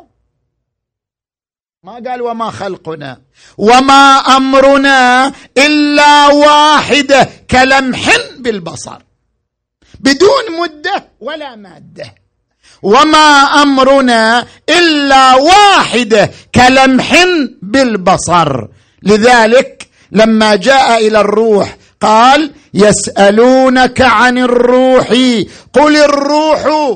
ما 1.83 1.93
قال 1.93 2.21
وما 2.21 2.51
خلقنا. 2.51 3.21
وما 3.57 4.17
أمرنا 4.17 5.31
إلا 5.57 6.27
واحدة 6.27 7.29
كلمح 7.51 8.09
بالبصر. 8.39 9.01
بدون 9.99 10.59
مدة 10.61 11.07
ولا 11.19 11.55
مادة. 11.55 12.22
وما 12.83 13.61
امرنا 13.63 14.45
الا 14.69 15.35
واحدة 15.35 16.31
كلمح 16.55 17.25
بالبصر. 17.61 18.67
لذلك 19.03 19.87
لما 20.11 20.55
جاء 20.55 21.07
إلى 21.07 21.21
الروح 21.21 21.77
قال 22.01 22.51
يسالونك 22.73 24.01
عن 24.01 24.37
الروح 24.37 25.07
قل 25.73 25.97
الروح 25.97 26.91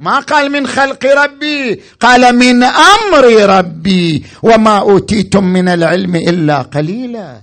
ما 0.00 0.20
قال 0.20 0.52
من 0.52 0.66
خلق 0.66 1.06
ربي 1.06 1.82
قال 2.00 2.36
من 2.36 2.62
أمر 2.62 3.24
ربي 3.58 4.24
وما 4.42 4.78
أوتيتم 4.78 5.44
من 5.44 5.68
العلم 5.68 6.16
إلا 6.16 6.62
قليلا. 6.62 7.40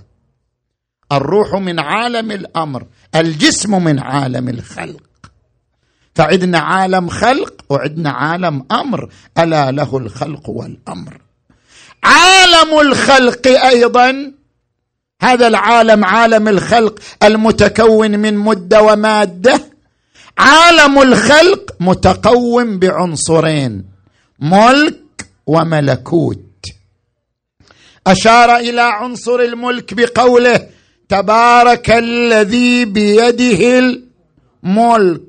الروح 1.12 1.54
من 1.54 1.80
عالم 1.80 2.30
الأمر 2.30 2.86
الجسم 3.14 3.84
من 3.84 3.98
عالم 3.98 4.48
الخلق. 4.48 5.02
فعندنا 6.14 6.58
عالم 6.58 7.08
خلق 7.08 7.54
وعندنا 7.68 8.10
عالم 8.10 8.66
أمر. 8.72 9.08
ألا 9.38 9.70
له 9.70 9.96
الخلق 9.96 10.50
والأمر. 10.50 11.20
عالم 12.04 12.80
الخلق 12.80 13.46
أيضا 13.46 14.32
هذا 15.22 15.46
العالم 15.46 16.04
عالم 16.04 16.48
الخلق 16.48 16.98
المتكون 17.22 18.18
من 18.18 18.38
مده 18.38 18.82
ومادة. 18.82 19.60
عالم 20.38 21.02
الخلق 21.02 21.70
متقوم 21.80 22.78
بعنصرين 22.78 23.84
ملك 24.38 25.26
وملكوت. 25.46 26.40
أشار 28.06 28.56
إلى 28.56 28.80
عنصر 28.80 29.40
الملك 29.40 29.94
بقوله 29.94 30.66
تبارك 31.08 31.90
الذي 31.90 32.84
بيده 32.84 33.78
الملك. 34.64 35.20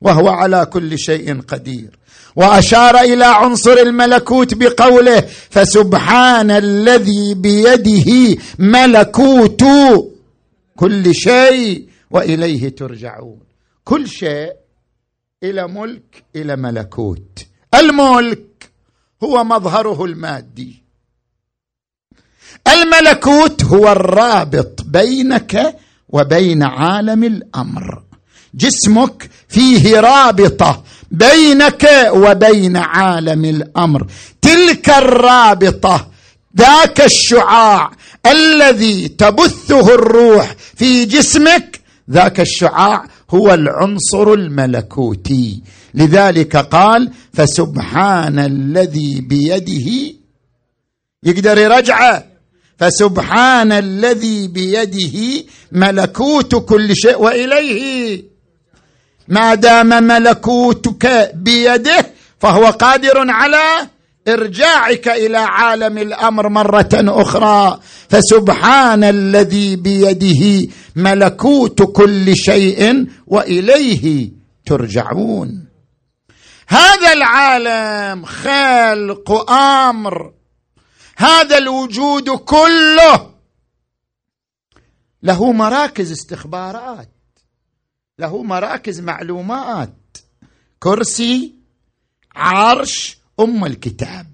وهو 0.00 0.28
على 0.28 0.66
كل 0.66 0.98
شيء 0.98 1.40
قدير. 1.40 1.98
وأشار 2.36 3.00
إلى 3.00 3.24
عنصر 3.24 3.72
الملكوت 3.72 4.54
بقوله 4.54 5.20
فسبحان 5.50 6.50
الذي 6.50 7.34
بيده 7.34 8.38
ملكوت 8.58 9.62
كل 10.76 11.14
شيء 11.14 11.88
وإليه 12.10 12.68
ترجعون. 12.68 13.40
كل 13.84 14.08
شيء 14.08 14.52
إلى 15.42 15.68
ملك 15.68 16.24
إلى 16.36 16.56
ملكوت. 16.56 17.46
الملك 17.74 18.70
هو 19.24 19.44
مظهره 19.44 20.04
المادي. 20.04 20.82
الملكوت 22.72 23.64
هو 23.64 23.92
الرابط 23.92 24.82
بينك 24.82 25.76
وبين 26.08 26.62
عالم 26.62 27.24
الأمر. 27.24 28.02
جسمك 28.54 29.30
فيه 29.48 30.00
رابطة 30.00 30.82
بينك 31.10 32.10
وبين 32.12 32.76
عالم 32.76 33.44
الأمر. 33.44 34.06
تلك 34.42 34.90
الرابطة 34.90 36.10
ذاك 36.58 37.00
الشعاع 37.00 37.90
الذي 38.26 39.08
تبثه 39.08 39.94
الروح 39.94 40.54
في 40.76 41.04
جسمك. 41.04 41.80
ذاك 42.10 42.40
الشعاع 42.40 43.04
هو 43.30 43.54
العنصر 43.54 44.32
الملكوتي. 44.32 45.62
لذلك 45.94 46.56
قال 46.56 47.10
فسبحان 47.32 48.38
الذي 48.38 49.20
بيده. 49.20 50.14
يقدر 51.22 51.58
يرجعه 51.58 52.26
فسبحان 52.78 53.72
الذي 53.72 54.48
بيده 54.48 55.44
ملكوت 55.72 56.54
كل 56.54 56.96
شيء. 56.96 57.18
وإليه 57.18 58.29
ما 59.30 59.54
دام 59.54 59.88
ملكوتك 59.88 61.30
بيده 61.34 62.06
فهو 62.40 62.66
قادر 62.66 63.30
على 63.30 63.88
إرجاعك 64.28 65.08
إلى 65.08 65.36
عالم 65.36 65.98
الأمر 65.98 66.48
مرة 66.48 66.88
أخرى. 66.94 67.80
فسبحان 68.08 69.04
الذي 69.04 69.76
بيده 69.76 70.68
ملكوت 70.96 71.82
كل 71.82 72.36
شيء 72.36 73.06
وإليه 73.26 74.30
ترجعون. 74.66 75.66
هذا 76.68 77.12
العالم 77.12 78.24
خلق 78.24 79.50
أمر. 79.50 80.32
هذا 81.16 81.58
الوجود 81.58 82.30
كله 82.30 83.30
له 85.22 85.52
مراكز 85.52 86.12
استخبارات. 86.12 87.09
له 88.20 88.42
مراكز 88.42 89.00
معلومات. 89.00 90.16
كرسي 90.78 91.54
عرش 92.36 93.18
أم 93.40 93.64
الكتاب. 93.64 94.26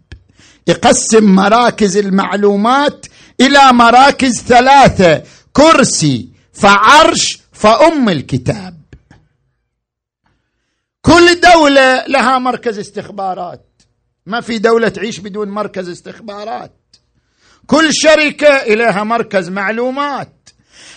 يقسم 0.67 1.25
مراكز 1.25 1.97
المعلومات 1.97 3.07
إلى 3.41 3.73
مراكز 3.73 4.43
ثلاثة 4.43 5.23
كرسي 5.53 6.29
فعرش 6.53 7.39
فأم 7.53 8.09
الكتاب. 8.09 8.81
كل 11.03 11.41
دولة 11.41 12.07
لها 12.07 12.39
مركز 12.39 12.79
استخبارات. 12.79 13.67
ما 14.27 14.41
في 14.41 14.59
دولة 14.59 14.89
تعيش 14.89 15.19
بدون 15.19 15.49
مركز 15.49 15.89
استخبارات. 15.89 16.77
كل 17.67 17.95
شركة 17.95 18.57
إليها 18.57 19.05
مركز 19.05 19.49
معلومات. 19.49 20.33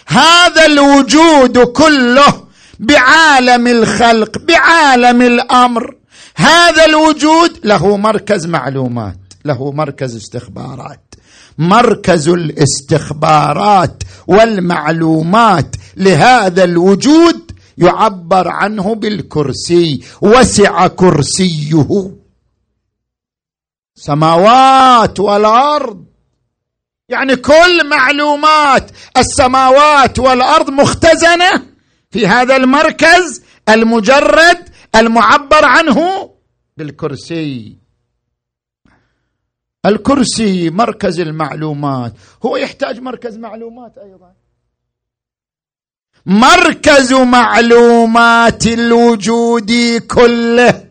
هذا 0.07 0.65
الوجود 0.65 1.57
كله 1.57 2.48
بعالم 2.79 3.67
الخلق 3.67 4.37
بعالم 4.37 5.21
الأمر. 5.21 5.95
هذا 6.35 6.85
الوجود 6.85 7.59
له 7.63 7.97
مركز 7.97 8.45
معلومات 8.45 9.17
له 9.45 9.71
مركز 9.71 10.15
استخبارات. 10.15 11.15
مركز 11.57 12.29
الاستخبارات 12.29 14.03
والمعلومات 14.27 15.75
لهذا 15.97 16.63
الوجود 16.63 17.51
يعبر 17.77 18.47
عنه 18.47 18.95
بالكرسي 18.95 20.03
وسع 20.21 20.87
كرسيه. 20.87 22.11
سماوات 23.95 25.19
والأرض. 25.19 26.05
يعني 27.09 27.35
كل 27.35 27.89
معلومات 27.89 28.91
السماوات 29.17 30.19
والأرض 30.19 30.69
مختزنة 30.69 31.68
في 32.11 32.27
هذا 32.27 32.55
المركز 32.55 33.43
المجرد 33.69 34.69
المعبر 34.95 35.65
عنه 35.65 36.29
بالكرسي. 36.77 37.75
الكرسي 39.85 40.69
مركز 40.69 41.19
المعلومات. 41.19 42.13
هو 42.45 42.57
يحتاج 42.57 42.99
مركز 42.99 43.37
معلومات 43.37 43.97
أيضا. 43.97 44.33
مركز 46.25 47.13
معلومات 47.13 48.67
الوجود 48.67 49.71
كله 50.11 50.85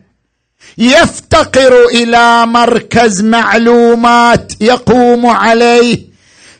يفتقر 0.77 1.85
إلى 1.85 2.45
مركز 2.45 3.21
معلومات 3.21 4.61
يقوم 4.61 5.25
عليه. 5.25 6.08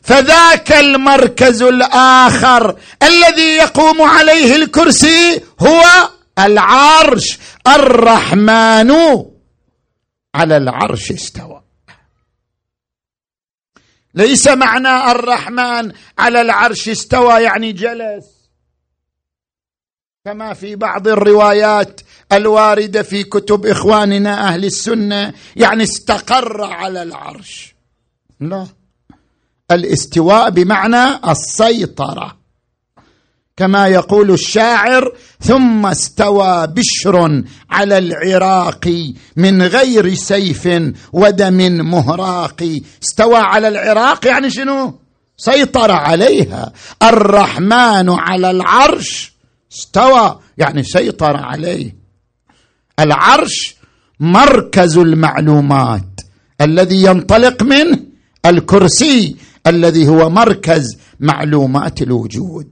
فذاك 0.02 0.72
المركز 0.72 1.62
الآخر 1.62 2.78
الذي 3.02 3.56
يقوم 3.56 4.02
عليه 4.02 4.56
الكرسي 4.56 5.40
هو 5.60 6.10
العرش. 6.38 7.38
الرحمن 7.66 8.90
على 10.34 10.56
العرش 10.56 11.10
استوى. 11.10 11.62
ليس 14.14 14.48
معنى 14.48 15.10
الرحمن 15.10 15.92
على 16.18 16.40
العرش 16.40 16.88
استوى 16.88 17.42
يعني 17.42 17.72
جلس. 17.72 18.26
كما 20.24 20.54
في 20.54 20.76
بعض 20.76 21.08
الروايات 21.08 22.00
الوارده 22.32 23.02
في 23.02 23.24
كتب 23.24 23.66
إخواننا 23.66 24.48
أهل 24.48 24.64
السنة 24.64 25.34
يعني 25.56 25.82
استقر 25.82 26.64
على 26.64 27.02
العرش. 27.02 27.74
لا. 28.40 28.66
الاستواء 29.70 30.50
بمعنى 30.50 31.30
السيطرة 31.30 32.40
كما 33.56 33.86
يقول 33.86 34.30
الشاعر 34.30 35.12
ثم 35.40 35.86
استوى 35.86 36.66
بشر 36.66 37.44
على 37.70 37.98
العراق 37.98 39.12
من 39.36 39.62
غير 39.62 40.14
سيف 40.14 40.68
ودم 41.12 41.86
مهراق. 41.90 42.80
استوى 43.02 43.36
على 43.36 43.68
العراق 43.68 44.26
يعني 44.26 44.50
شنو؟ 44.50 44.98
سيطر 45.36 45.90
عليها. 45.90 46.72
الرحمن 47.02 48.10
على 48.10 48.50
العرش 48.50 49.32
استوى 49.72 50.38
يعني 50.58 50.82
سيطر 50.82 51.36
عليه. 51.36 51.96
العرش 52.98 53.76
مركز 54.20 54.98
المعلومات 54.98 56.20
الذي 56.60 57.04
ينطلق 57.04 57.62
منه 57.62 57.98
الكرسي. 58.46 59.36
الذي 59.66 60.08
هو 60.08 60.30
مركز 60.30 60.98
معلومات 61.20 62.02
الوجود. 62.02 62.70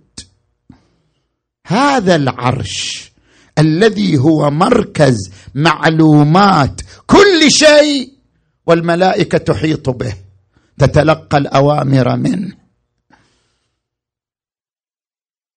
هذا 1.66 2.16
العرش 2.16 3.12
الذي 3.58 4.18
هو 4.18 4.50
مركز 4.50 5.16
معلومات 5.54 6.80
كل 7.06 7.50
شيء 7.50 8.12
والملائكة 8.66 9.38
تحيط 9.38 9.90
به 9.90 10.14
تتلقى 10.78 11.38
الأوامر 11.38 12.16
منه. 12.16 12.54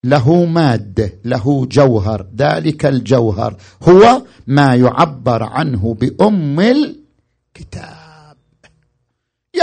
له 0.03 0.45
ماده 0.45 1.13
له 1.25 1.65
جوهر 1.65 2.27
ذلك 2.35 2.85
الجوهر 2.85 3.57
هو 3.83 4.21
ما 4.47 4.75
يعبر 4.75 5.43
عنه 5.43 5.93
بأم 5.93 6.59
الكتاب. 6.59 8.00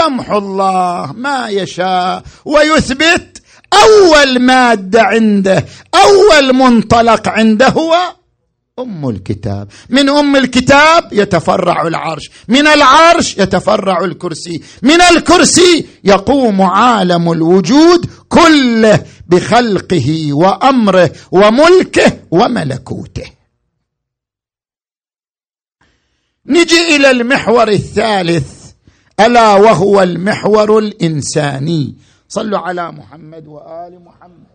يمحو 0.05 0.37
الله 0.37 1.13
ما 1.15 1.49
يشاء 1.49 2.23
ويثبت 2.45 3.41
أول 3.73 4.39
مادة 4.39 5.01
عنده 5.01 5.65
أول 5.95 6.53
منطلق 6.53 7.27
عنده 7.27 7.67
هو 7.67 7.95
أم 8.79 9.09
الكتاب. 9.09 9.67
من 9.89 10.09
أم 10.09 10.35
الكتاب 10.35 11.09
يتفرع 11.11 11.87
العرش 11.87 12.29
من 12.47 12.67
العرش 12.67 13.37
يتفرع 13.37 14.03
الكرسي 14.03 14.61
من 14.81 15.01
الكرسي 15.01 15.85
يقوم 16.03 16.61
عالم 16.61 17.31
الوجود 17.31 18.09
كله 18.29 19.05
بخلقه 19.27 20.33
وأمره 20.33 21.11
وملكه 21.31 22.13
وملكوته. 22.31 23.25
نجي 26.45 26.95
إلى 26.95 27.11
المحور 27.11 27.67
الثالث. 27.67 28.58
ألا 29.19 29.53
وهو 29.53 30.01
المحور 30.01 30.79
الإنساني. 30.79 31.95
صلوا 32.29 32.59
على 32.59 32.91
محمد 32.91 33.47
وآل 33.47 33.99
محمد. 34.01 34.47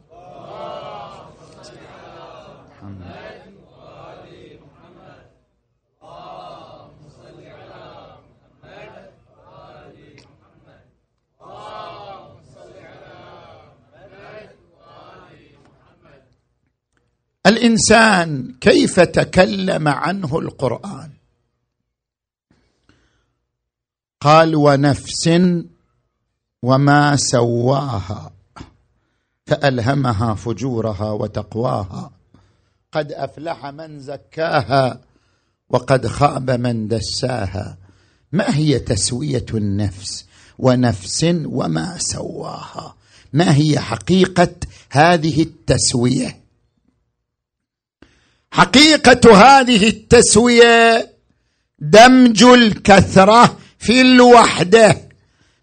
الإنسان 17.47 18.55
كيف 18.61 19.01
تكلم 19.01 19.89
عنه 19.89 20.39
القرآن؟ 20.39 21.14
قال 24.25 24.55
ونفس 24.55 25.31
وما 26.63 27.17
سواها 27.17 28.33
فألهمها 29.47 30.35
فجورها 30.35 31.11
وتقواها. 31.11 32.11
قد 32.93 33.13
أفلح 33.13 33.67
من 33.67 34.01
زكاها 34.01 35.01
وقد 35.69 36.07
خاب 36.07 36.51
من 36.51 36.89
دساها. 36.89 37.77
ما 38.33 38.57
هي 38.57 38.79
تسوية 38.79 39.47
النفس 39.55 40.25
ونفس 40.59 41.25
وما 41.45 41.99
سواها؟ 41.99 42.95
ما 43.33 43.57
هي 43.57 43.81
حقيقة 43.81 44.55
هذه 44.91 45.43
التسوية؟ 45.43 46.41
حقيقة 48.51 49.37
هذه 49.37 49.89
التسوية 49.89 51.11
دمج 51.79 52.43
الكثرة 52.43 53.64
في 53.85 54.01
الوحدة. 54.01 54.97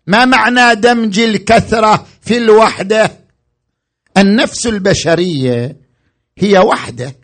ما 0.08 0.26
معنى 0.26 0.76
دمج 0.76 1.20
الكثرة 1.20 2.08
في 2.22 2.38
الوحدة؟ 2.38 3.12
النفس 4.18 4.68
البشرية 4.68 5.78
هي 6.38 6.60
وحدة 6.60 7.16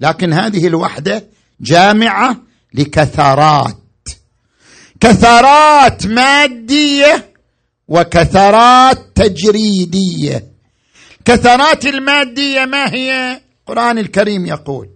لكن 0.00 0.32
هذه 0.32 0.66
الوحدة 0.66 1.24
جامعة 1.60 2.36
لكثرات. 2.74 3.78
كثرات 5.00 6.06
مادية 6.06 7.32
وكثرات 7.88 8.98
تجريدية. 9.14 10.46
كثرات 11.24 11.86
المادية 11.86 12.64
ما 12.64 12.92
هي؟ 12.94 13.40
القرآن 13.60 13.98
الكريم 13.98 14.46
يقول 14.46 14.88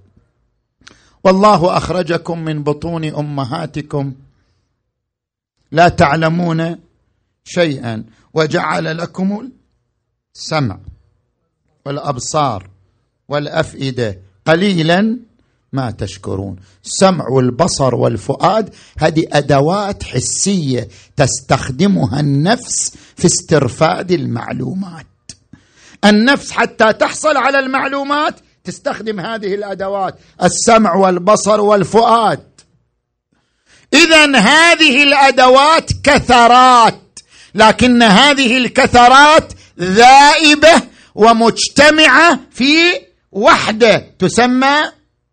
والله 1.24 1.76
أخرجكم 1.76 2.44
من 2.44 2.62
بطون 2.62 3.04
أمهاتكم 3.04 4.14
لا 5.72 5.88
تعلمون 5.88 6.76
شيئا. 7.44 8.04
وجعل 8.34 8.98
لكم 8.98 9.50
السمع 10.34 10.78
والأبصار 11.86 12.70
والأفئدة 13.28 14.18
قليلا 14.46 15.18
ما 15.72 15.90
تشكرون. 15.90 16.56
السمع 16.84 17.28
والبصر 17.28 17.94
والفؤاد 17.94 18.74
هذه 18.98 19.24
أدوات 19.32 20.02
حسية 20.02 20.88
تستخدمها 21.16 22.20
النفس 22.20 22.96
في 23.16 23.26
استرفاد 23.26 24.10
المعلومات. 24.10 25.06
النفس 26.04 26.50
حتى 26.50 26.92
تحصل 26.92 27.36
على 27.36 27.58
المعلومات 27.58 28.34
تستخدم 28.64 29.20
هذه 29.20 29.54
الأدوات. 29.54 30.18
السمع 30.42 30.94
والبصر 30.94 31.60
والفؤاد. 31.60 32.51
اذا 33.94 34.36
هذه 34.36 35.02
الأدوات 35.02 35.90
كثرات 36.04 37.18
لكن 37.54 38.02
هذه 38.02 38.58
الكثرات 38.58 39.52
ذائبة 39.80 40.82
ومجتمعة 41.14 42.40
في 42.50 42.74
وحدة 43.32 43.98
تسمى 44.18 44.92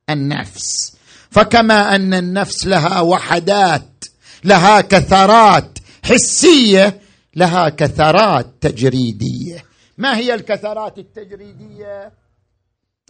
النفس. 0.09 0.95
فكما 1.31 1.95
أن 1.95 2.13
النفس 2.13 2.65
لها 2.67 2.99
وحدات 2.99 4.05
لها 4.43 4.81
كثرات 4.81 5.79
حسية 6.03 7.01
لها 7.35 7.69
كثرات 7.69 8.47
تجريدية. 8.61 9.65
ما 9.97 10.17
هي 10.17 10.33
الكثرات 10.33 10.97
التجريدية؟ 10.97 12.11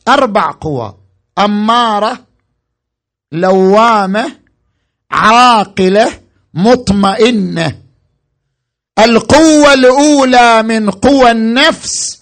أربع 0.08 0.52
قوى. 0.52 0.98
أمارة 1.38 2.26
لوامة 3.32 4.32
عاقلة 5.12 6.20
مطمئنة. 6.54 7.78
القوة 9.00 9.74
الأولى 9.74 10.64
من 10.64 10.90
قوى 10.90 11.32
النفس 11.32 12.22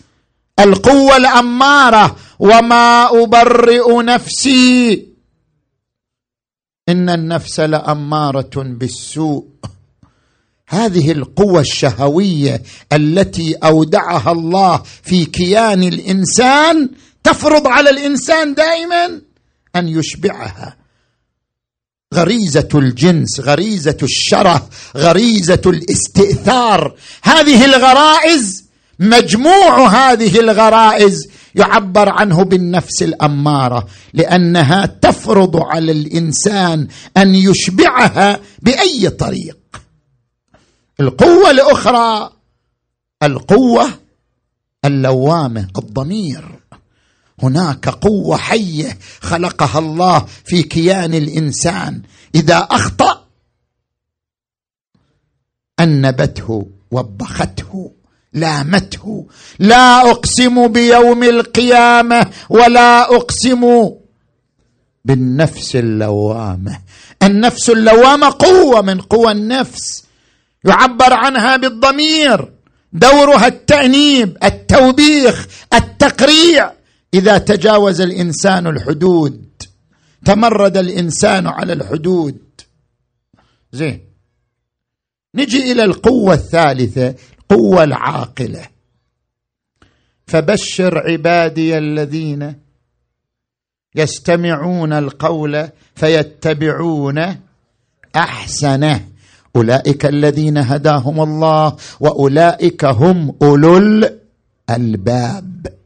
القوة 0.60 1.18
الأمارة. 1.18 2.16
وما 2.40 3.10
أبرئ 3.24 4.04
نفسي. 4.04 5.08
إن 6.90 7.10
النفس 7.10 7.60
لأمارة 7.60 8.50
بالسوء. 8.56 9.48
هذه 10.70 11.12
القوة 11.12 11.62
الشهوية 11.62 12.64
التي 12.94 13.56
أودعها 13.56 14.32
الله 14.32 14.84
في 15.04 15.26
كيان 15.26 15.84
الإنسان. 15.84 16.90
تفرض 17.24 17.68
على 17.68 17.90
الإنسان 17.90 18.54
دائما 18.54 19.22
أن 19.76 19.88
يشبعها. 19.88 20.78
غريزة 22.14 22.70
الجنس 22.76 23.40
غريزة 23.40 23.98
الشره 24.04 24.70
غريزة 24.98 25.62
الاستئثار. 25.66 26.96
هذه 27.24 27.66
الغرائز 27.66 28.66
مجموع 29.00 29.88
هذه 29.88 30.40
الغرائز 30.40 31.28
يعبر 31.56 32.10
عنه 32.10 32.44
بالنفس 32.44 33.04
الأمارة 33.04 33.88
لأنها 34.14 34.86
تفرض 34.86 35.58
على 35.58 35.92
الإنسان 35.92 36.88
أن 37.18 37.36
يشبعها 37.36 38.40
بأي 38.60 39.10
طريق. 39.10 39.58
القوة 41.00 41.52
الأخرى 41.52 42.32
القوة 43.24 43.90
اللوامة 44.86 45.68
الضمير. 45.78 46.57
هناك 47.44 47.90
قوة 47.90 48.38
حية 48.38 48.98
خلقها 49.22 49.80
الله 49.80 50.26
في 50.46 50.64
كيان 50.64 51.14
الإنسان. 51.14 52.02
إذا 52.36 52.58
أخطأ 52.58 53.28
أنبته 55.80 56.68
وبخته 56.92 57.92
لامته. 58.34 59.28
لا 59.60 60.12
أقسم 60.12 60.68
بيوم 60.68 61.24
القيامة 61.24 62.28
ولا 62.50 63.16
أقسم 63.16 63.90
بالنفس 65.06 65.76
اللوامة. 65.76 66.82
النفس 67.24 67.70
اللوامة 67.70 68.36
قوة 68.40 68.82
من 68.82 69.02
قوى 69.02 69.32
النفس. 69.32 70.04
يعبر 70.66 71.14
عنها 71.14 71.58
بالضمير. 71.58 72.54
دورها 72.94 73.48
التأنيب 73.48 74.38
التوبيخ 74.44 75.48
التقريع. 75.74 76.77
إذا 77.18 77.38
تجاوز 77.38 78.02
الإنسان 78.02 78.68
الحدود 78.68 79.48
تمرد 80.26 80.78
الإنسان 80.78 81.48
على 81.48 81.74
الحدود. 81.74 82.38
زين. 83.72 84.06
نجي 85.36 85.72
إلى 85.72 85.84
القوة 85.84 86.34
الثالثة 86.34 87.16
القوة 87.40 87.84
العاقلة. 87.84 88.68
فبشر 90.28 90.98
عبادي 90.98 91.78
الذين 91.78 92.56
يستمعون 93.96 94.94
القول 94.94 95.70
فيتبعون 95.96 97.36
أحسنه. 98.16 99.08
أولئك 99.56 100.06
الذين 100.06 100.58
هداهم 100.58 101.22
الله 101.22 101.76
وأولئك 102.00 102.86
هم 102.86 103.36
أولو 103.42 103.78
الألباب. 104.70 105.77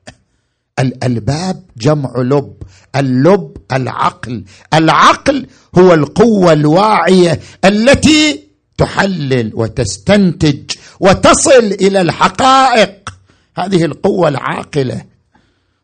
الالباب 0.82 1.63
جمع 1.78 2.13
لب. 2.17 2.54
اللب 2.96 3.58
العقل. 3.72 4.44
العقل 4.74 5.48
هو 5.78 5.94
القوة 5.94 6.54
الواعية 6.54 7.39
التي 7.65 8.44
تحلل 8.78 9.52
وتستنتج 9.54 10.72
وتصل 11.00 11.78
إلى 11.82 12.02
الحقائق. 12.02 13.10
هذه 13.58 13.86
القوة 13.86 14.28
العاقلة. 14.28 15.02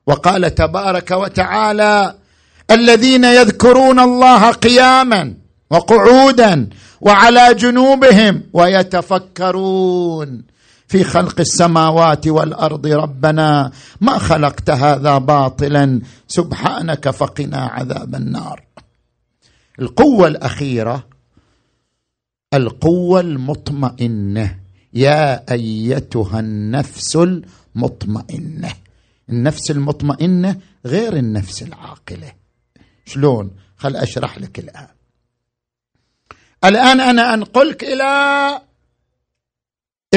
وقال 0.08 0.56
تبارك 0.56 1.12
وتعالى 1.12 2.16
الذين 2.72 3.24
يذكرون 3.24 4.00
الله 4.00 4.52
قياما 4.52 5.34
وقعودا 5.72 6.70
وعلى 7.02 7.54
جنوبهم 7.54 8.44
ويتفكرون. 8.54 10.44
في 10.88 11.04
خلق 11.04 11.40
السماوات 11.40 12.28
والأرض 12.28 12.88
ربنا 12.88 13.72
ما 14.02 14.18
خلقت 14.18 14.70
هذا 14.70 15.18
باطلا. 15.18 16.02
سبحانك 16.28 17.10
فقنا 17.10 17.58
عذاب 17.58 18.16
النار. 18.16 18.64
القوة 19.80 20.28
الأخيرة 20.28 21.08
القوة 22.54 23.20
المطمئنة. 23.20 24.60
يا 24.94 25.52
أيتها 25.52 26.40
النفس 26.40 27.16
المطمئنة. 27.16 28.74
النفس 29.30 29.72
المطمئنة 29.72 30.60
غير 30.86 31.18
النفس 31.18 31.64
العاقلة. 31.64 32.32
شلون؟ 33.06 33.52
خل 33.78 33.96
أشرح 33.96 34.38
لك 34.38 34.60
الآن. 34.60 34.88
الآن 36.64 37.02
أنا 37.02 37.34
أنقلك 37.34 37.84
إلى 37.84 38.62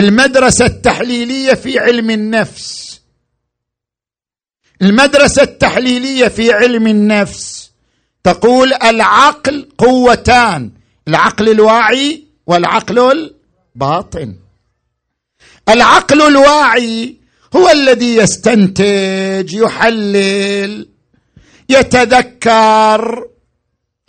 المدرسة 0.00 0.66
التحليلية 0.66 1.54
في 1.54 1.78
علم 1.78 2.10
النفس. 2.10 3.00
المدرسة 4.82 5.42
التحليلية 5.42 6.28
في 6.28 6.52
علم 6.52 6.86
النفس. 6.86 7.70
تقول 8.24 8.74
العقل 8.74 9.68
قوتان 9.78 10.70
العقل 11.08 11.48
الواعي 11.48 12.24
والعقل 12.46 12.98
الباطن. 13.76 14.36
العقل 15.68 16.22
الواعي 16.22 17.16
هو 17.56 17.68
الذي 17.68 18.16
يستنتج 18.16 19.54
يحلل 19.54 20.88
يتذكر. 21.68 23.28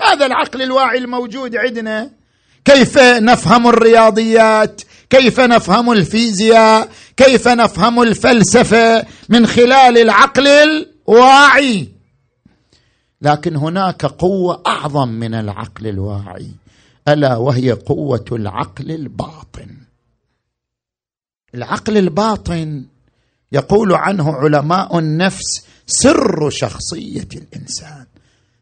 هذا 0.01 0.25
العقل 0.25 0.61
الواعي 0.61 0.97
الموجود 0.97 1.55
عندنا. 1.55 2.20
كيف 2.65 2.97
نفهم 2.97 3.67
الرياضيات؟ 3.67 4.81
كيف 5.09 5.39
نفهم 5.39 5.91
الفيزياء؟ 5.91 6.89
كيف 7.17 7.47
نفهم 7.47 8.01
الفلسفة 8.01 9.05
من 9.29 9.47
خلال 9.47 9.97
العقل 9.97 10.47
الواعي؟ 10.47 11.89
لكن 13.21 13.55
هناك 13.55 14.05
قوة 14.05 14.63
أعظم 14.67 15.07
من 15.07 15.33
العقل 15.33 15.87
الواعي 15.87 16.51
ألا 17.07 17.35
وهي 17.35 17.71
قوة 17.71 18.25
العقل 18.31 18.91
الباطن. 18.91 19.77
العقل 21.55 21.97
الباطن 21.97 22.85
يقول 23.51 23.93
عنه 23.93 24.33
علماء 24.33 24.99
النفس 24.99 25.65
سر 25.87 26.49
شخصية 26.49 27.27
الإنسان. 27.35 28.05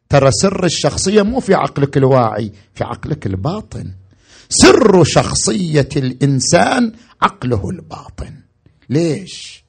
ترى 0.10 0.32
سر 0.32 0.66
الشخصية 0.66 1.22
مو 1.22 1.40
في 1.40 1.54
عقلك 1.54 1.98
الواعي 1.98 2.52
في 2.74 2.84
عقلك 2.84 3.28
الباطن. 3.28 3.94
سر 4.50 5.04
شخصية 5.04 5.90
الإنسان 5.96 6.94
عقله 7.22 7.70
الباطن. 7.70 8.42
ليش؟ 8.90 9.64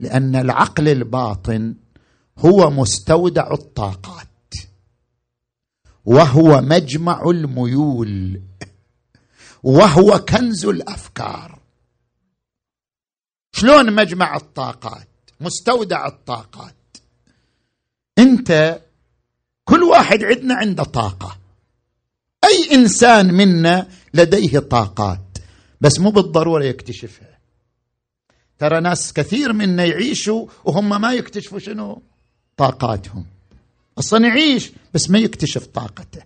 لأن 0.00 0.36
العقل 0.36 0.88
الباطن 0.88 1.74
هو 2.38 2.70
مستودع 2.70 3.52
الطاقات 3.52 4.54
وهو 6.04 6.60
مجمع 6.60 7.22
الميول 7.30 8.42
وهو 9.62 10.18
كنز 10.18 10.66
الأفكار. 10.66 11.58
شلون 13.52 13.94
مجمع 13.94 14.36
الطاقات؟ 14.36 15.08
مستودع 15.40 16.06
الطاقات. 16.06 16.74
أنت 18.18 18.80
كل 19.68 19.82
واحد 19.82 20.24
عندنا 20.24 20.54
عنده 20.54 20.84
طاقة. 20.84 21.38
أي 22.44 22.74
إنسان 22.74 23.34
منا 23.34 23.86
لديه 24.14 24.58
طاقات 24.58 25.38
بس 25.80 26.00
مو 26.00 26.10
بالضرورة 26.10 26.64
يكتشفها. 26.64 27.38
ترى 28.58 28.80
ناس 28.80 29.12
كثير 29.12 29.52
منا 29.52 29.84
يعيشوا 29.84 30.46
وهم 30.64 31.00
ما 31.00 31.12
يكتشفوا 31.12 31.58
شنو؟ 31.58 32.02
طاقاتهم. 32.56 33.26
أصلا 33.98 34.26
يعيش 34.26 34.72
بس 34.94 35.10
ما 35.10 35.18
يكتشف 35.18 35.66
طاقته. 35.66 36.22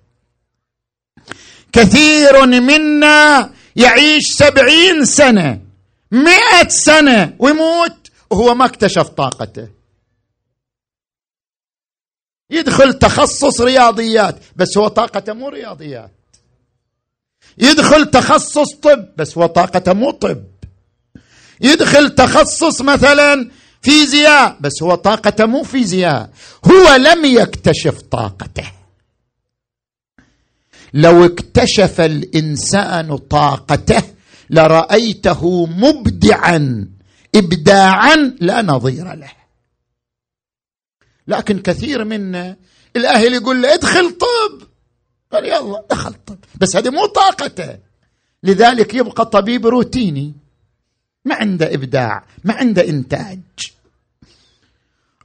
كثير 1.73 2.47
منا 2.47 3.51
يعيش 3.77 4.23
سبعين 4.33 5.05
سنة 5.05 5.61
مئة 6.11 6.69
سنة 6.69 7.37
ويموت 7.39 8.11
وهو 8.31 8.55
ما 8.55 8.65
اكتشف 8.65 9.09
طاقته. 9.09 9.82
يدخل 12.53 12.93
تخصص 12.93 13.61
رياضيات 13.61 14.37
بس 14.57 14.79
هو 14.79 14.89
طاقته 14.89 15.33
مو 15.33 15.49
رياضيات. 15.49 16.11
يدخل 17.59 18.11
تخصص 18.11 18.75
طب 18.83 19.09
بس 19.17 19.39
هو 19.39 19.47
طاقته 19.47 19.93
مو 19.93 20.11
طب. 20.11 20.45
يدخل 21.61 22.11
تخصص 22.15 22.81
مثلا 22.81 23.51
فيزياء 23.83 24.57
بس 24.61 24.83
هو 24.83 24.95
طاقته 24.95 25.47
مو 25.47 25.63
فيزياء. 25.63 26.31
هو 26.65 26.95
لم 26.95 27.25
يكتشف 27.25 28.03
طاقته. 28.03 28.73
لو 30.95 31.25
اكتشف 31.25 32.01
الإنسان 32.01 33.17
طاقته 33.17 34.03
لرأيته 34.51 35.67
مبدعا 35.67 36.89
ابداعا 37.35 38.17
لا 38.41 38.63
نظير 38.63 39.15
له. 39.15 39.42
لكن 41.33 41.59
كثير 41.59 42.05
منا 42.05 42.57
الأهل 42.97 43.35
يقول 43.35 43.63
له 43.63 43.75
ادخل 43.75 44.11
طب. 44.11 44.67
قال 45.33 45.45
يلا 45.45 45.85
دخل 45.91 46.15
طب. 46.27 46.39
بس 46.61 46.77
هذه 46.77 46.91
مو 46.91 47.07
طاقته. 47.07 47.79
لذلك 48.43 48.95
يبقى 48.95 49.27
طبيب 49.27 49.67
روتيني. 49.67 50.33
ما 51.25 51.35
عنده 51.35 51.75
إبداع 51.75 52.25
ما 52.45 52.55
عنده 52.55 52.89
إنتاج. 52.89 53.41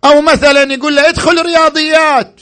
أو 0.05 0.21
مثلا 0.21 0.73
يقول 0.73 0.95
له 0.95 1.09
ادخل 1.09 1.41
رياضيات 1.45 2.41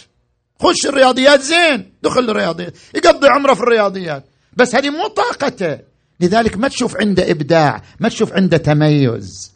خش 0.62 0.86
الرياضيات 0.86 1.42
زين 1.42 1.94
دخل 2.04 2.30
الرياضيات. 2.30 2.78
يقضي 2.96 3.28
عمره 3.28 3.54
في 3.54 3.62
الرياضيات. 3.62 4.24
بس 4.54 4.76
هذه 4.76 4.90
مو 4.90 5.08
طاقته. 5.08 5.80
لذلك 6.20 6.58
ما 6.58 6.68
تشوف 6.68 6.98
عنده 6.98 7.32
إبداع 7.32 7.82
ما 8.00 8.10
تشوف 8.10 8.34
عنده 8.34 8.58
تميز. 8.58 9.55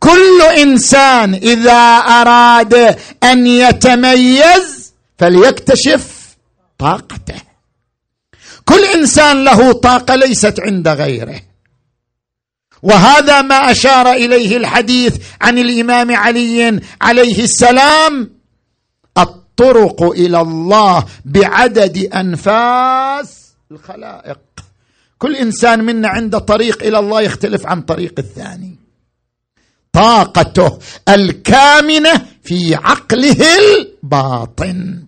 كل 0.00 0.42
إنسان 0.42 1.34
إذا 1.34 1.82
أراد 1.96 2.98
أن 3.22 3.46
يتميز 3.46 4.92
فليكتشف 5.18 6.36
طاقته. 6.78 7.40
كل 8.64 8.84
إنسان 8.84 9.44
له 9.44 9.72
طاقة 9.72 10.14
ليست 10.14 10.60
عند 10.60 10.88
غيره. 10.88 11.40
وهذا 12.82 13.42
ما 13.42 13.70
أشار 13.70 14.12
إليه 14.12 14.56
الحديث 14.56 15.16
عن 15.40 15.58
الإمام 15.58 16.16
علي 16.16 16.80
عليه 17.00 17.44
السلام. 17.44 18.30
الطرق 19.18 20.02
إلى 20.02 20.40
الله 20.40 21.06
بعدد 21.24 21.98
أنفاس 22.14 23.52
الخلائق. 23.70 24.38
كل 25.18 25.36
إنسان 25.36 25.84
منا 25.84 26.08
عنده 26.08 26.38
طريق 26.38 26.82
إلى 26.82 26.98
الله 26.98 27.20
يختلف 27.20 27.66
عن 27.66 27.82
طريق 27.82 28.14
الثاني. 28.18 28.69
طاقته 29.92 30.78
الكامنة 31.08 32.26
في 32.42 32.74
عقله 32.74 33.36
الباطن. 33.78 35.04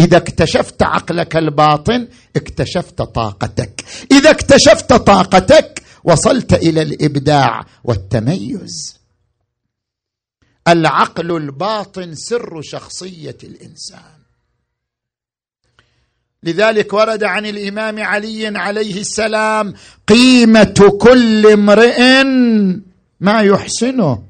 إذا 0.00 0.16
اكتشفت 0.16 0.82
عقلك 0.82 1.36
الباطن 1.36 2.08
اكتشفت 2.36 3.02
طاقتك. 3.02 3.84
إذا 4.12 4.30
اكتشفت 4.30 4.92
طاقتك 4.92 5.82
وصلت 6.04 6.54
إلى 6.54 6.82
الإبداع 6.82 7.64
والتميز. 7.84 8.98
العقل 10.68 11.36
الباطن 11.36 12.14
سر 12.14 12.62
شخصية 12.62 13.36
الإنسان. 13.44 14.18
لذلك 16.42 16.92
ورد 16.92 17.24
عن 17.24 17.46
الإمام 17.46 17.98
علي 17.98 18.58
عليه 18.58 19.00
السلام 19.00 19.74
قيمة 20.08 20.98
كل 21.00 21.46
امرئ 21.46 22.22
ما 23.20 23.40
يحسنه 23.40 24.24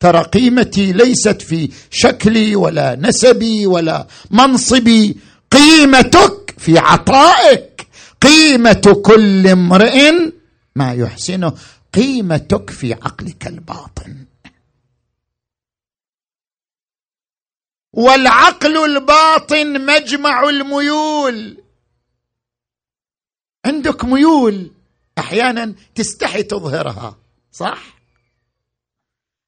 ترى 0.00 0.22
قيمتي 0.22 0.92
ليست 0.92 1.42
في 1.42 1.72
شكلي 1.90 2.56
ولا 2.56 2.96
نسبي 2.96 3.66
ولا 3.66 4.06
منصبي. 4.30 5.16
قيمتك 5.50 6.54
في 6.58 6.78
عطائك. 6.78 7.86
قيمة 8.22 9.02
كل 9.04 9.46
امرئ 9.46 10.12
ما 10.76 10.92
يحسنه 10.94 11.52
قيمتك 11.94 12.70
في 12.70 12.94
عقلك 12.94 13.46
الباطن. 13.46 14.26
والعقل 17.92 18.84
الباطن 18.84 19.86
مجمع 19.86 20.48
الميول. 20.48 21.62
عندك 23.66 24.04
ميول 24.04 24.70
أحيانا 25.18 25.74
تستحي 25.94 26.42
تظهرها 26.42 27.16
صح؟ 27.52 27.95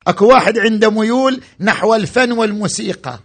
اكو 0.08 0.26
واحد 0.26 0.58
عنده 0.58 0.90
ميول 0.90 1.40
نحو 1.60 1.94
الفن 1.94 2.32
والموسيقى. 2.32 3.18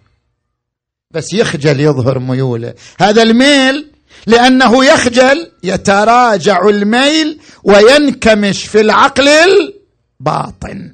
بس 1.12 1.34
يخجل 1.34 1.80
يظهر 1.80 2.20
ميوله. 2.20 2.74
هذا 3.00 3.24
الميل 3.24 3.92
لأنه 4.28 4.86
يخجل 4.86 5.52
يتراجع 5.64 6.70
الميل 6.70 7.40
وينكمش 7.64 8.64
في 8.64 8.82
العقل 8.82 9.28
الباطن. 9.28 10.94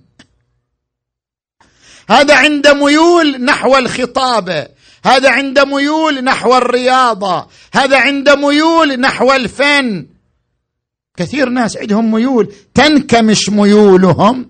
هذا 2.09 2.35
عند 2.35 2.67
ميول 2.67 3.43
نحو 3.43 3.77
الخطابة. 3.77 4.67
هذا 5.05 5.29
عند 5.29 5.59
ميول 5.59 6.23
نحو 6.23 6.57
الرياضة. 6.57 7.47
هذا 7.73 7.97
عند 7.97 8.29
ميول 8.29 8.99
نحو 8.99 9.33
الفن. 9.33 10.05
كثير 11.17 11.49
ناس 11.49 11.77
عندهم 11.77 12.11
ميول 12.11 12.53
تنكمش 12.73 13.49
ميولهم. 13.49 14.49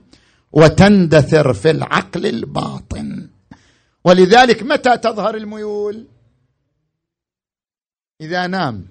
وتندثر 0.52 1.54
في 1.54 1.70
العقل 1.70 2.26
الباطن. 2.26 3.30
ولذلك 4.04 4.64
متى 4.64 4.98
تظهر 4.98 5.36
الميول؟ 5.36 6.06
إذا 8.22 8.48
نام. 8.48 8.86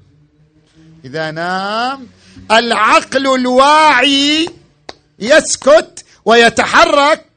إذا 1.05 1.31
نام 1.31 2.07
العقل 2.51 3.35
الواعي 3.35 4.49
يسكت 5.19 6.05
ويتحرك 6.25 7.28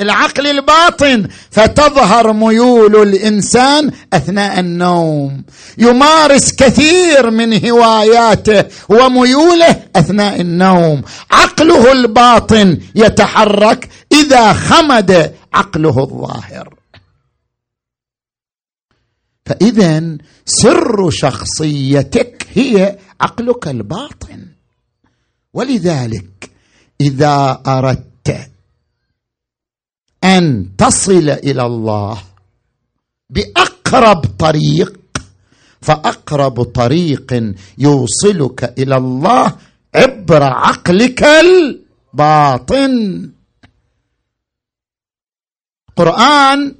العقل 0.00 0.46
الباطن 0.46 1.28
فتظهر 1.50 2.32
ميول 2.32 2.96
الإنسان 3.08 3.90
أثناء 4.12 4.60
النوم. 4.60 5.44
يمارس 5.78 6.54
كثير 6.54 7.30
من 7.30 7.66
هواياته 7.66 8.64
وميوله 8.88 9.82
أثناء 9.96 10.40
النوم. 10.40 11.02
عقله 11.30 11.92
الباطن 11.92 12.78
يتحرك 12.94 13.88
إذا 14.12 14.52
خمد 14.52 15.34
عقله 15.52 15.98
الظاهر. 15.98 16.74
فاذا 19.46 20.16
سر 20.46 21.10
شخصيتك 21.10 22.46
هي 22.54 22.98
عقلك 23.20 23.68
الباطن. 23.68 24.46
ولذلك 25.52 26.50
إذا 27.00 27.62
أردت 27.66 28.50
أن 30.24 30.70
تصل 30.78 31.30
إلى 31.30 31.66
الله 31.66 32.22
بأقرب 33.30 34.24
طريق 34.38 35.00
فأقرب 35.80 36.62
طريق 36.62 37.54
يوصلك 37.78 38.74
إلى 38.78 38.96
الله 38.96 39.56
عبر 39.94 40.42
عقلك 40.42 41.24
الباطن. 41.24 43.30
قرآن 45.96 46.74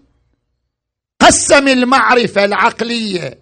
قسم 1.20 1.68
المعرفة 1.68 2.44
العقلية 2.44 3.38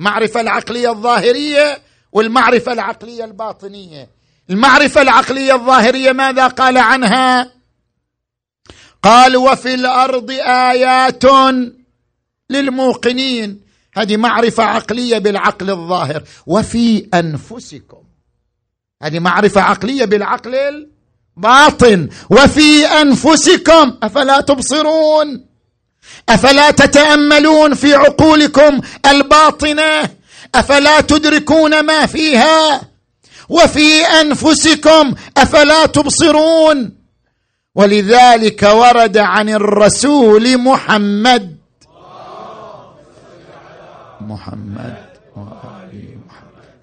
المعرفه 0.00 0.40
العقلية 0.40 0.90
الظاهرية 0.90 1.82
والمعرفة 2.12 2.72
العقلية 2.72 3.24
الباطنية. 3.24 4.08
المعرفة 4.50 5.02
العقلية 5.02 5.54
الظاهرية 5.54 6.12
ماذا 6.12 6.46
قال 6.46 6.78
عنها؟ 6.78 7.59
قال 9.02 9.36
وفي 9.36 9.74
الأرض 9.74 10.30
آيات 10.46 11.24
للموقنين. 12.50 13.60
هذه 13.96 14.16
معرفة 14.16 14.62
عقلية 14.62 15.18
بالعقل 15.18 15.70
الظاهر. 15.70 16.22
وفي 16.46 17.06
أنفسكم. 17.14 18.02
هذه 19.02 19.18
معرفة 19.18 19.60
عقلية 19.60 20.04
بالعقل 20.04 20.54
الباطن. 20.54 22.08
وفي 22.30 22.86
أنفسكم. 22.86 23.96
أفلا 24.02 24.40
تبصرون. 24.40 25.46
أفلا 26.28 26.70
تتأملون 26.70 27.74
في 27.74 27.94
عقولكم 27.94 28.80
الباطنة. 29.06 30.10
أفلا 30.54 31.00
تدركون 31.00 31.80
ما 31.80 32.06
فيها. 32.06 32.80
وفي 33.48 34.02
أنفسكم. 34.02 35.14
أفلا 35.36 35.86
تبصرون. 35.86 36.99
ولذلك 37.74 38.62
ورد 38.62 39.16
عن 39.18 39.48
الرسول 39.48 40.58
محمد. 40.58 41.56
محمد. 44.20 44.94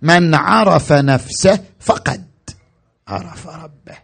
من 0.02 0.36
عرف 0.36 0.92
نفسه 0.92 1.60
فقد 1.80 2.24
عرف 3.08 3.48
ربه. 3.48 3.98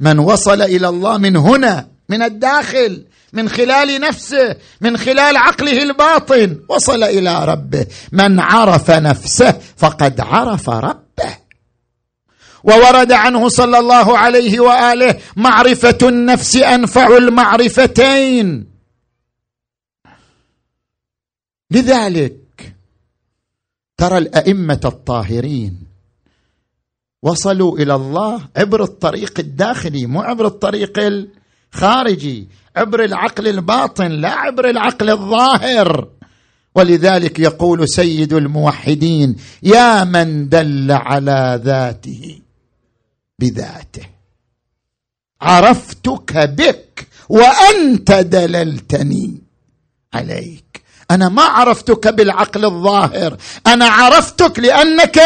من 0.00 0.18
وصل 0.18 0.62
إلى 0.62 0.88
الله 0.88 1.18
من 1.18 1.36
هنا 1.36 1.88
من 2.08 2.22
الداخل 2.22 3.04
من 3.32 3.48
خلال 3.48 4.00
نفسه 4.00 4.56
من 4.80 4.96
خلال 4.96 5.36
عقله 5.36 5.82
الباطن 5.82 6.56
وصل 6.68 7.02
إلى 7.02 7.44
ربه. 7.44 7.86
من 8.12 8.40
عرف 8.40 8.90
نفسه 8.90 9.54
فقد 9.76 10.20
عرف 10.20 10.70
ربه. 10.70 11.45
وورد 12.66 13.12
عنه 13.12 13.48
صلى 13.48 13.78
الله 13.78 14.18
عليه 14.18 14.60
وآله 14.60 15.18
معرفة 15.36 15.98
النفس 16.02 16.56
أنفع 16.56 17.16
المعرفتين. 17.16 18.66
لذلك 21.70 22.74
ترى 23.96 24.18
الأئمة 24.18 24.80
الطاهرين 24.84 25.86
وصلوا 27.22 27.78
إلى 27.78 27.94
الله 27.94 28.48
عبر 28.56 28.82
الطريق 28.82 29.40
الداخلي 29.40 30.06
مو 30.06 30.22
عبر 30.22 30.46
الطريق 30.46 30.98
الخارجي 31.74 32.48
عبر 32.76 33.04
العقل 33.04 33.48
الباطن 33.48 34.10
لا 34.10 34.30
عبر 34.30 34.70
العقل 34.70 35.10
الظاهر. 35.10 36.08
ولذلك 36.74 37.38
يقول 37.38 37.88
سيد 37.88 38.32
الموحدين 38.32 39.36
يا 39.62 40.04
من 40.04 40.48
دل 40.48 40.92
على 40.92 41.60
ذاته 41.64 42.38
بذاته. 43.38 44.06
عرفتك 45.40 46.36
بك 46.36 47.08
وأنت 47.28 48.12
دللتني 48.12 49.42
عليك. 50.14 50.82
أنا 51.10 51.28
ما 51.28 51.42
عرفتك 51.42 52.08
بالعقل 52.08 52.64
الظاهر. 52.64 53.36
أنا 53.66 53.86
عرفتك 53.86 54.58
لأنك 54.58 55.20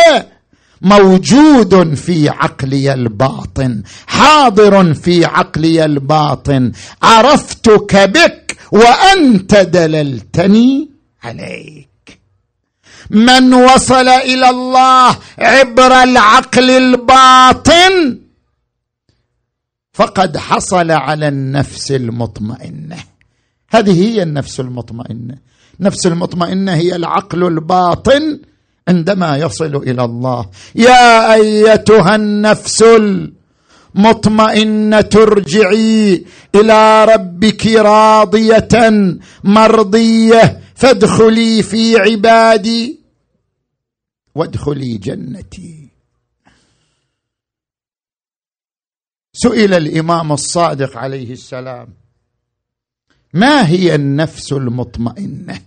موجود 0.82 1.94
في 1.94 2.28
عقلي 2.28 2.92
الباطن 2.92 3.82
حاضر 4.06 4.94
في 4.94 5.24
عقلي 5.24 5.84
الباطن. 5.84 6.72
عرفتك 7.02 7.96
بك 7.96 8.56
وأنت 8.72 9.54
دللتني 9.54 10.90
عليك. 11.22 11.89
من 13.11 13.55
وصل 13.55 14.09
إلى 14.09 14.51
الله 14.51 15.16
عبر 15.38 16.03
العقل 16.03 16.70
الباطن 16.70 18.18
فقد 19.92 20.36
حصل 20.36 20.90
على 20.90 21.28
النفس 21.28 21.92
المطمئنة. 21.92 22.96
هذه 23.70 24.09
هي 24.09 24.22
النفس 24.22 24.61
المطمئنة. 24.61 25.34
النفس 25.80 26.07
المطمئنة 26.07 26.74
هي 26.74 26.96
العقل 26.96 27.46
الباطن 27.46 28.40
عندما 28.88 29.36
يصل 29.36 29.76
إلى 29.76 30.05
الله. 30.05 30.46
يا 30.74 31.34
أيتها 31.34 32.14
النفس 32.14 32.84
المطمئنة 33.94 35.11
ارجعي 35.16 36.24
إلى 36.55 37.05
ربك 37.05 37.66
راضية 37.66 38.68
مرضية 39.44 40.61
فادخلي 40.80 41.62
في 41.62 41.96
عبادي. 41.96 43.00
وادخلي 44.34 44.98
جنتي. 44.98 45.88
سئل 49.32 49.74
الإمام 49.74 50.32
الصادق 50.32 50.96
عليه 50.96 51.32
السلام 51.32 51.88
ما 53.34 53.68
هي 53.68 53.94
النفس 53.94 54.52
المطمئنة؟ 54.52 55.60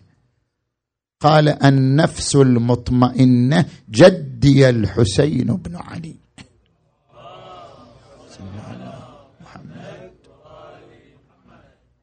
قال 1.22 1.49
النفس 1.49 2.36
المطمئنة 2.36 3.66
جدي 3.89 4.70
الحسين 4.70 5.47
بن 5.47 5.76
علي. 5.76 6.16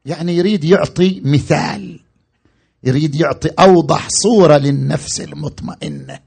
يعني 0.05 0.37
يريد 0.37 0.63
يعطي 0.63 1.21
مثال. 1.25 1.99
يريد 2.83 3.15
يعطي 3.15 3.49
أوضح 3.59 4.07
صورة 4.09 4.57
للنفس 4.57 5.21
المطمئنة. 5.21 6.19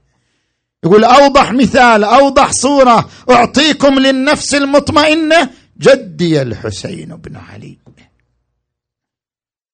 يقول 0.83 1.03
أوضح 1.03 1.51
مثال 1.51 2.03
أوضح 2.03 2.51
صورة 2.51 3.09
أعطيكم 3.29 3.99
للنفس 3.99 4.55
المطمئنة. 4.55 5.49
جدي 5.79 6.41
الحسين 6.41 7.15
بن 7.15 7.35
علي. 7.35 7.77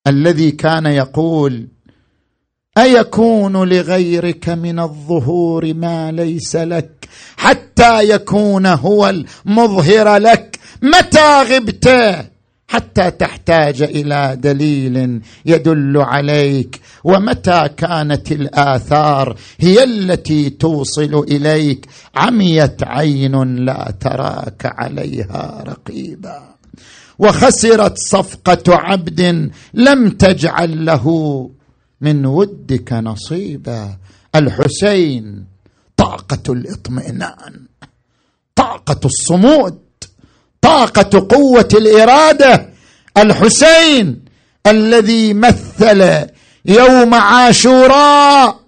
الذي 0.08 0.52
كان 0.52 0.86
يقول 0.86 1.68
أيكون 2.78 3.70
لغيرك 3.70 4.50
من 4.50 4.80
الظهور 4.80 5.74
ما 5.74 6.12
ليس 6.12 6.56
لك؟ 6.56 7.10
حتى 7.38 8.10
يكون 8.10 8.66
هو 8.66 9.10
المظهر 9.10 10.18
لك. 10.18 10.60
متى 10.82 11.42
غبت؟ 11.42 11.88
حتى 12.72 13.12
تحتاج 13.12 13.82
إلى 13.82 14.38
دليل 14.40 15.22
يدل 15.46 15.98
عليك. 15.98 16.82
ومتى 17.04 17.70
كانت 17.78 18.32
الآثار 18.32 19.38
هي 19.60 19.84
التي 19.84 20.50
توصل 20.50 21.26
إليك؟ 21.32 21.88
عميت 22.16 22.84
عين 22.84 23.56
لا 23.66 23.94
تراك 24.00 24.62
عليها 24.66 25.64
رقيبا. 25.68 26.44
وخسرت 27.20 27.98
صفقة 27.98 28.76
عبد 28.76 29.52
لم 29.74 30.10
تجعل 30.10 30.86
له 30.86 31.06
من 32.02 32.26
ودك 32.26 32.94
نصيبا. 32.94 33.98
الحسين 34.36 35.46
طاقة 35.98 36.54
الاطمئنان 36.54 37.66
طاقة 38.56 39.00
الصمود. 39.06 39.91
طاقة 40.62 41.28
قوة 41.30 41.70
الإرادة. 41.74 42.70
الحسين 43.18 44.26
الذي 44.68 45.34
مثل 45.34 46.26
يوم 46.66 47.14
عاشوراء. 47.14 48.60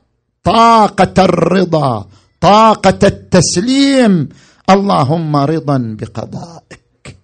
طاقة 0.43 1.23
الرضا 1.23 2.07
طاقة 2.41 2.99
التسليم. 3.03 4.29
اللهم 4.69 5.35
رضا 5.35 5.97
بقضائك 5.99 7.17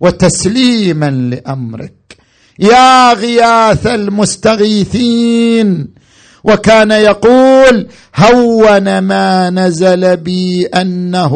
وتسليما 0.00 1.10
لأمرك. 1.10 2.16
يا 2.58 3.12
غياث 3.12 3.86
المستغيثين. 3.86 5.88
وكان 6.44 6.90
يقول 6.90 7.88
هون 8.16 8.98
ما 8.98 9.50
نزل 9.50 10.16
بي 10.16 10.66
أنه 10.66 11.34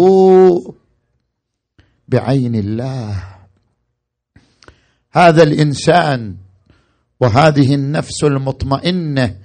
بعين 2.08 2.54
الله. 2.54 3.24
هذا 5.12 5.42
الإنسان 5.42 6.36
وهذه 7.20 7.74
النفس 7.74 8.24
المطمئنة 8.24 9.36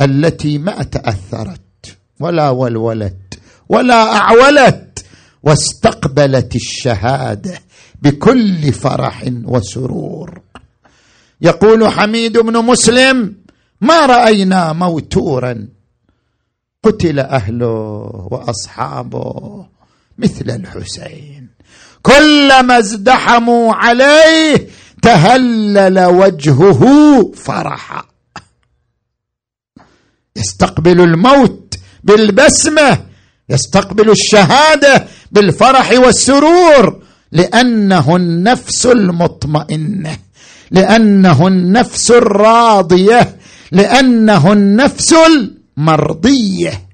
التي 0.00 0.58
ما 0.58 0.82
تأثرت 0.82 1.98
ولا 2.20 2.50
ولولت 2.50 3.38
ولا 3.68 4.16
أعولت 4.16 5.04
واستقبلت 5.42 6.56
الشهادة 6.56 7.58
بكل 8.02 8.72
فرح 8.72 9.24
وسرور. 9.44 10.42
يقول 11.40 11.88
حميد 11.88 12.38
بن 12.38 12.64
مسلم 12.64 13.36
ما 13.80 14.06
رأينا 14.06 14.72
موتورا 14.72 15.68
قتل 16.82 17.18
أهله 17.18 17.68
وأصحابه 18.30 19.66
مثل 20.18 20.50
الحسين. 20.50 21.41
كلما 22.02 22.78
ازدحموا 22.78 23.74
عليه 23.74 24.68
تهلل 25.02 25.98
وجهه 26.04 26.82
فرحا 27.32 28.04
يستقبل 30.36 31.00
الموت 31.00 31.74
بالبسمة 32.04 33.06
يستقبل 33.48 34.10
الشهادة 34.10 35.06
بالفرح 35.32 35.90
والسرور 35.92 37.02
لأنه 37.32 38.16
النفس 38.16 38.86
المطمئنة 38.86 40.18
لأنه 40.70 41.46
النفس 41.46 42.10
الراضية 42.10 43.36
لأنه 43.72 44.52
النفس 44.52 45.14
المرضية. 45.14 46.88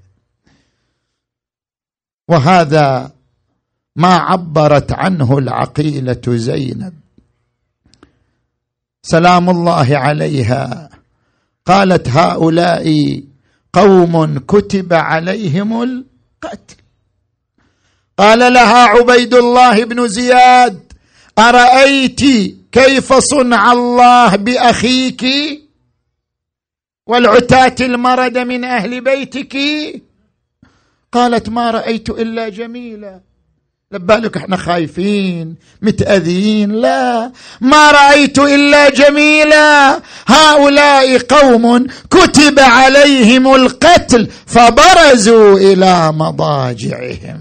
وهذا 2.29 3.13
ما 3.99 4.15
عبرت 4.15 4.93
عنه 4.93 5.39
العقيلة 5.39 6.23
زينب. 6.27 6.95
سلام 9.03 9.51
الله 9.51 9.99
عليها. 9.99 10.91
قالت 11.67 12.09
هؤلاء 12.09 12.87
قوم 13.73 14.39
كتب 14.39 14.93
عليهم 14.93 15.83
القتل. 15.83 16.77
قال 18.19 18.39
لها 18.39 18.85
عبيد 18.85 19.35
الله 19.35 19.85
بن 19.85 20.09
زياد 20.09 20.93
أرأيت 21.39 22.21
كيف 22.73 23.13
صنع 23.13 23.73
الله 23.73 24.37
بأخيك؟ 24.37 25.25
والعتاة 27.07 27.77
المرد 27.81 28.39
من 28.39 28.65
أهل 28.65 29.01
بيتك؟ 29.01 29.57
قالت 31.13 31.49
ما 31.49 31.71
رأيت 31.71 32.11
إلا 32.11 32.49
جميلا. 32.49 33.28
لبالك 33.93 34.37
إحنا 34.37 34.57
خايفين 34.57 35.55
متأذين 35.83 36.73
لا. 36.73 37.33
ما 37.61 37.91
رأيت 37.91 38.39
إلا 38.39 38.89
جميلا. 38.91 40.01
هؤلاء 40.27 41.19
قوم 41.19 41.87
كتب 42.11 42.61
عليهم 42.61 43.55
القتل 43.55 44.29
فبرزوا 44.47 45.59
إلى 45.59 46.13
مضاجعهم. 46.13 47.41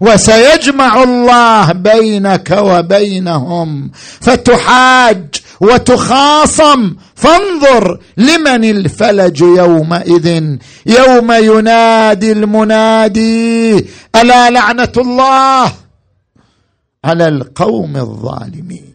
وسيجمع 0.00 1.02
الله 1.02 1.72
بينك 1.72 2.56
وبينهم. 2.58 3.90
فتحاج 4.20 5.24
وتخاصم. 5.62 6.96
فانظر 7.14 8.00
لمن 8.16 8.64
الفلج 8.64 9.40
يومئذ. 9.40 10.56
يوم 10.86 11.32
ينادي 11.32 12.32
المنادي 12.32 13.86
ألا 14.16 14.50
لعنة 14.50 14.92
الله؟ 14.96 15.72
على 17.04 17.28
القوم 17.28 17.96
الظالمين. 17.96 18.94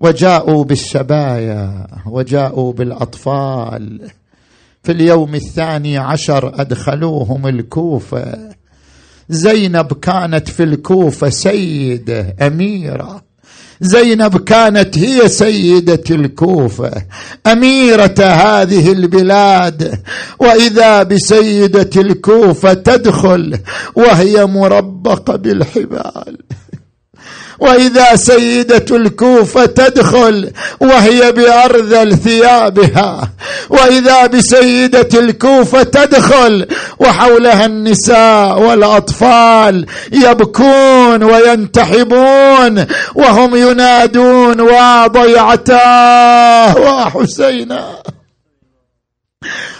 وجاءوا 0.00 0.64
بالسبايا 0.64 1.86
وجاءوا 2.06 2.72
بالأطفال. 2.72 4.10
في 4.82 4.92
اليوم 4.92 5.34
الثاني 5.34 5.98
عشر 5.98 6.60
أدخلوهم 6.60 7.46
الكوفة. 7.46 8.54
زينب 9.28 9.92
كانت 9.92 10.48
في 10.48 10.62
الكوفة 10.62 11.28
سيده 11.28 12.36
أميرة. 12.42 13.33
زينب 13.80 14.36
كانت 14.36 14.98
هي 14.98 15.28
سيدة 15.28 16.04
الكوفة 16.10 16.92
أميرة 17.46 18.14
هذه 18.20 18.92
البلاد. 18.92 20.02
وإذا 20.38 21.02
بسيدة 21.02 21.90
الكوفة 21.96 22.72
تدخل 22.72 23.58
وهي 23.94 24.46
مربقة 24.46 25.36
بالحبال. 25.36 26.38
وإذا 27.58 28.16
سيدة 28.16 28.96
الكوفة 28.96 29.64
تدخل 29.66 30.50
وهي 30.80 31.32
بارذل 31.32 32.16
ثيابها 32.18 33.28
وإذا 33.70 34.26
بسيدة 34.26 35.08
الكوفة 35.14 35.82
تدخل 35.82 36.66
وحولها 36.98 37.66
النساء 37.66 38.60
والأطفال 38.60 39.86
يبكون 40.12 41.22
وينتحبون 41.22 42.86
وهم 43.14 43.56
ينادون 43.56 44.60
وضيعتاه 45.54 46.76
وحسينا 46.78 47.84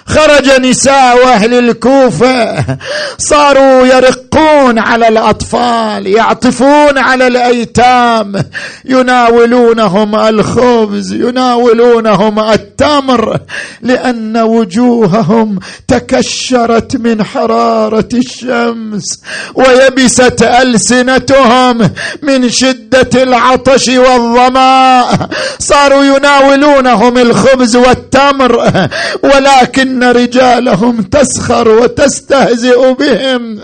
خرج 0.07 0.61
نساء 0.61 1.27
أهل 1.27 1.55
الكوفة 1.55 2.65
صاروا 3.19 3.87
يرقون 3.87 4.79
على 4.79 5.09
الأطفال 5.09 6.07
يعطفون 6.07 6.99
على 6.99 7.27
الأيتام 7.27 8.45
يناولونهم 8.85 10.15
الخبز 10.15 11.12
يناولونهم 11.12 12.41
التمر 12.41 13.39
لأن 13.83 14.37
وجوههم 14.37 15.59
تكشرت 15.89 16.97
من 16.97 17.25
حرارة 17.25 18.09
الشمس 18.15 19.21
ويبست 19.55 20.43
ألسنتهم 20.43 21.91
من 22.23 22.49
شدة 22.51 23.23
العطش 23.23 23.89
والظماء 23.89 25.29
صاروا 25.59 26.05
يناولونهم 26.05 27.19
الخبز 27.19 27.77
والتمر 27.77 28.89
ولكن 29.55 30.05
رجالهم 30.05 31.02
تسخر 31.02 31.68
وتستهزئ 31.68 32.92
بهم. 32.92 33.61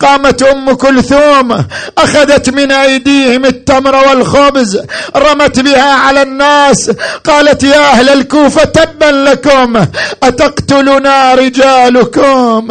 قامت 0.00 0.42
أم 0.42 0.72
كلثوم 0.72 1.64
أخذت 1.98 2.50
من 2.50 2.72
أيديهم 2.72 3.44
التمر 3.44 3.94
والخبز 3.94 4.82
رمت 5.16 5.60
بها 5.60 5.92
على 5.92 6.22
الناس 6.22 6.90
قالت 7.24 7.62
يا 7.62 7.92
أهل 7.92 8.08
الكوفة 8.08 8.64
تبا 8.64 9.04
لكم 9.04 9.86
أتقتلنا 10.22 11.34
رجالكم 11.34 12.68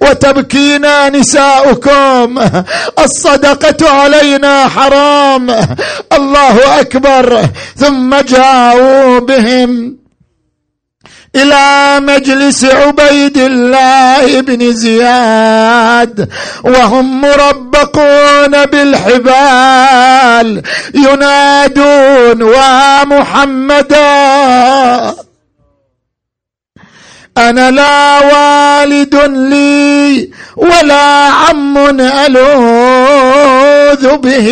وتبكينا 0.00 1.08
نساؤكم؟ 1.08 2.38
الصدقة 2.98 3.90
علينا 3.90 4.68
حرام. 4.68 5.50
الله 6.12 6.80
أكبر. 6.80 7.48
ثم 7.76 8.16
جاءوا 8.16 9.18
بهم. 9.18 10.05
إلى 11.36 12.00
مجلس 12.00 12.64
عبيد 12.64 13.38
الله 13.38 14.40
بن 14.40 14.72
زياد 14.72 16.28
وهم 16.64 17.20
مربقون 17.20 18.66
بالحبال 18.66 20.62
ينادون 20.94 22.42
ومحمدا 22.42 23.96
أنا 27.38 27.70
لا 27.70 28.18
والد 28.18 29.14
لي 29.26 30.30
ولا 30.56 31.28
عم 31.28 31.78
ألوذ 32.00 33.46
به 34.16 34.48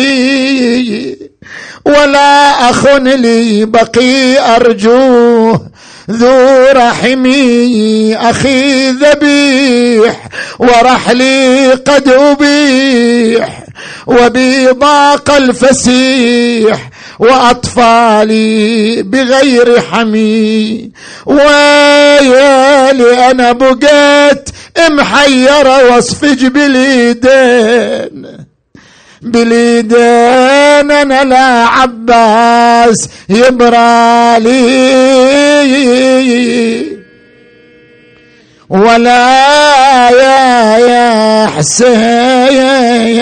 ولا 1.85 2.69
أخ 2.69 2.85
لي 2.87 3.65
بقي 3.65 4.39
أرجوه 4.55 5.61
ذو 6.11 6.65
رحمي 6.71 8.15
أخي 8.15 8.89
ذبيح 8.91 10.27
ورحلي 10.59 11.71
قد 11.71 12.09
أبيح 12.09 13.63
وبي 14.07 14.67
ضاق 14.67 15.31
الفسيح 15.31 16.89
وأطفالي 17.19 19.01
بغير 19.01 19.81
حمي. 19.81 20.91
ويالي 21.25 23.31
أنا 23.31 23.51
بقيت 23.51 24.49
محيرة 24.91 25.93
واصفج 25.93 26.45
باليدين 26.45 28.25
باليدين 29.21 30.91
أنا 30.91 31.23
لا 31.23 31.67
عباس 31.67 33.09
يبرالي 33.29 34.65
ولا 38.69 40.09
يا 40.09 40.77
يا 40.77 41.47
حسين 41.47 43.15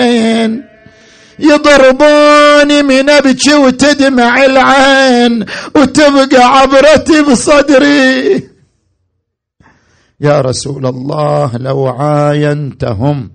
يضربوني 1.38 2.82
من 2.82 3.10
أبكي 3.10 3.54
وتدمع 3.54 4.44
العين 4.44 5.44
وتبقى 5.76 6.58
عبرتي 6.58 7.22
بصدري. 7.22 8.34
يا 10.20 10.40
رسول 10.40 10.86
الله 10.86 11.56
لو 11.56 11.86
عاينتهم 11.86 13.30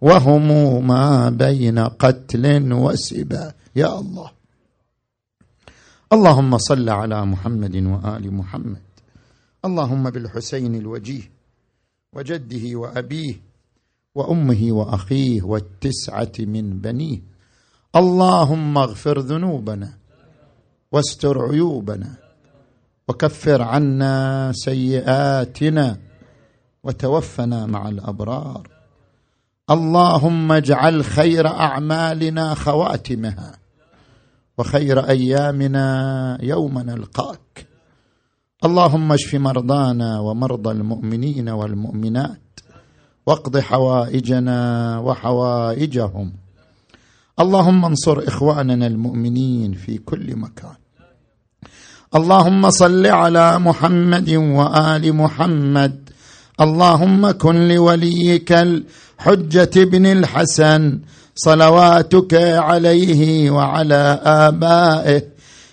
وهم 0.00 0.86
ما 0.86 1.30
بين 1.30 1.78
قتل 1.78 2.72
وسبا. 2.72 3.52
يا 3.76 3.98
الله. 3.98 4.35
اللهم 6.12 6.58
صل 6.58 6.88
على 6.88 7.26
محمد 7.26 7.76
وآل 7.76 8.34
محمد. 8.34 8.82
اللهم 9.64 10.10
بالحسين 10.10 10.74
الوجيه 10.74 11.30
وجده 12.12 12.78
وأبيه 12.78 13.34
وأمه 14.14 14.72
وأخيه 14.72 15.42
والتسعة 15.42 16.32
من 16.38 16.78
بنيه. 16.80 17.20
اللهم 17.96 18.78
اغفر 18.78 19.18
ذنوبنا 19.18 19.92
واستر 20.92 21.42
عيوبنا 21.50 22.14
وكفر 23.08 23.62
عنا 23.62 24.52
سيئاتنا 24.54 25.96
وتوفنا 26.84 27.66
مع 27.66 27.88
الأبرار. 27.88 28.68
اللهم 29.70 30.52
اجعل 30.52 31.04
خير 31.04 31.46
أعمالنا 31.46 32.54
خواتمها. 32.54 33.65
وخير 34.58 35.08
أيامنا 35.08 35.86
يوم 36.42 36.78
نلقاك. 36.78 37.66
اللهم 38.64 39.12
اشف 39.12 39.34
مرضانا 39.34 40.20
ومرضى 40.20 40.70
المؤمنين 40.70 41.48
والمؤمنات 41.48 42.60
واقض 43.26 43.58
حوائجنا 43.58 44.58
وحوائجهم. 44.98 46.32
اللهم 47.40 47.84
انصر 47.84 48.18
إخواننا 48.28 48.86
المؤمنين 48.86 49.72
في 49.72 49.98
كل 49.98 50.36
مكان. 50.36 50.76
اللهم 52.14 52.70
صل 52.70 53.06
على 53.06 53.58
محمد 53.58 54.30
وآل 54.30 55.12
محمد. 55.12 56.10
اللهم 56.60 57.30
كن 57.30 57.68
لوليك 57.68 58.52
الحجة 58.52 59.84
بن 59.84 60.06
الحسن 60.06 61.00
صلواتك 61.36 62.34
عليه 62.56 63.50
وعلى 63.50 64.20
آبائه 64.24 65.22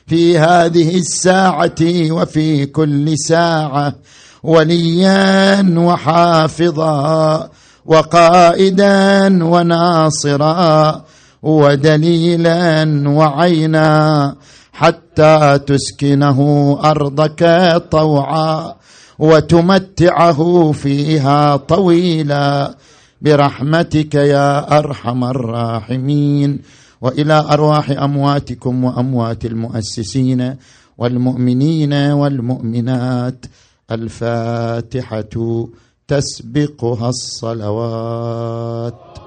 في 0.07 0.37
هذه 0.39 0.97
الساعة 0.97 1.81
وفي 2.11 2.65
كل 2.65 3.17
ساعة 3.17 3.95
وليا 4.43 5.65
وحافظا 5.77 7.49
وقائدا 7.85 9.43
وناصرا 9.45 11.03
ودليلا 11.43 13.03
وعينا 13.07 14.35
حتى 14.73 15.59
تسكنه 15.67 16.79
أرضك 16.83 17.43
طوعا 17.91 18.75
وتمتعه 19.19 20.71
فيها 20.71 21.55
طويلا. 21.55 22.75
برحمتك 23.23 24.15
يا 24.15 24.79
أرحم 24.79 25.23
الراحمين 25.23 26.59
وإلى 27.01 27.45
أرواح 27.51 27.89
أمواتكم 27.89 28.83
وأموات 28.83 29.45
المؤسسين 29.45 30.55
والمؤمنين 30.97 31.93
والمؤمنات. 31.93 33.45
الفاتحة 33.91 35.67
تسبقها 36.07 37.09
الصلوات. 37.09 39.22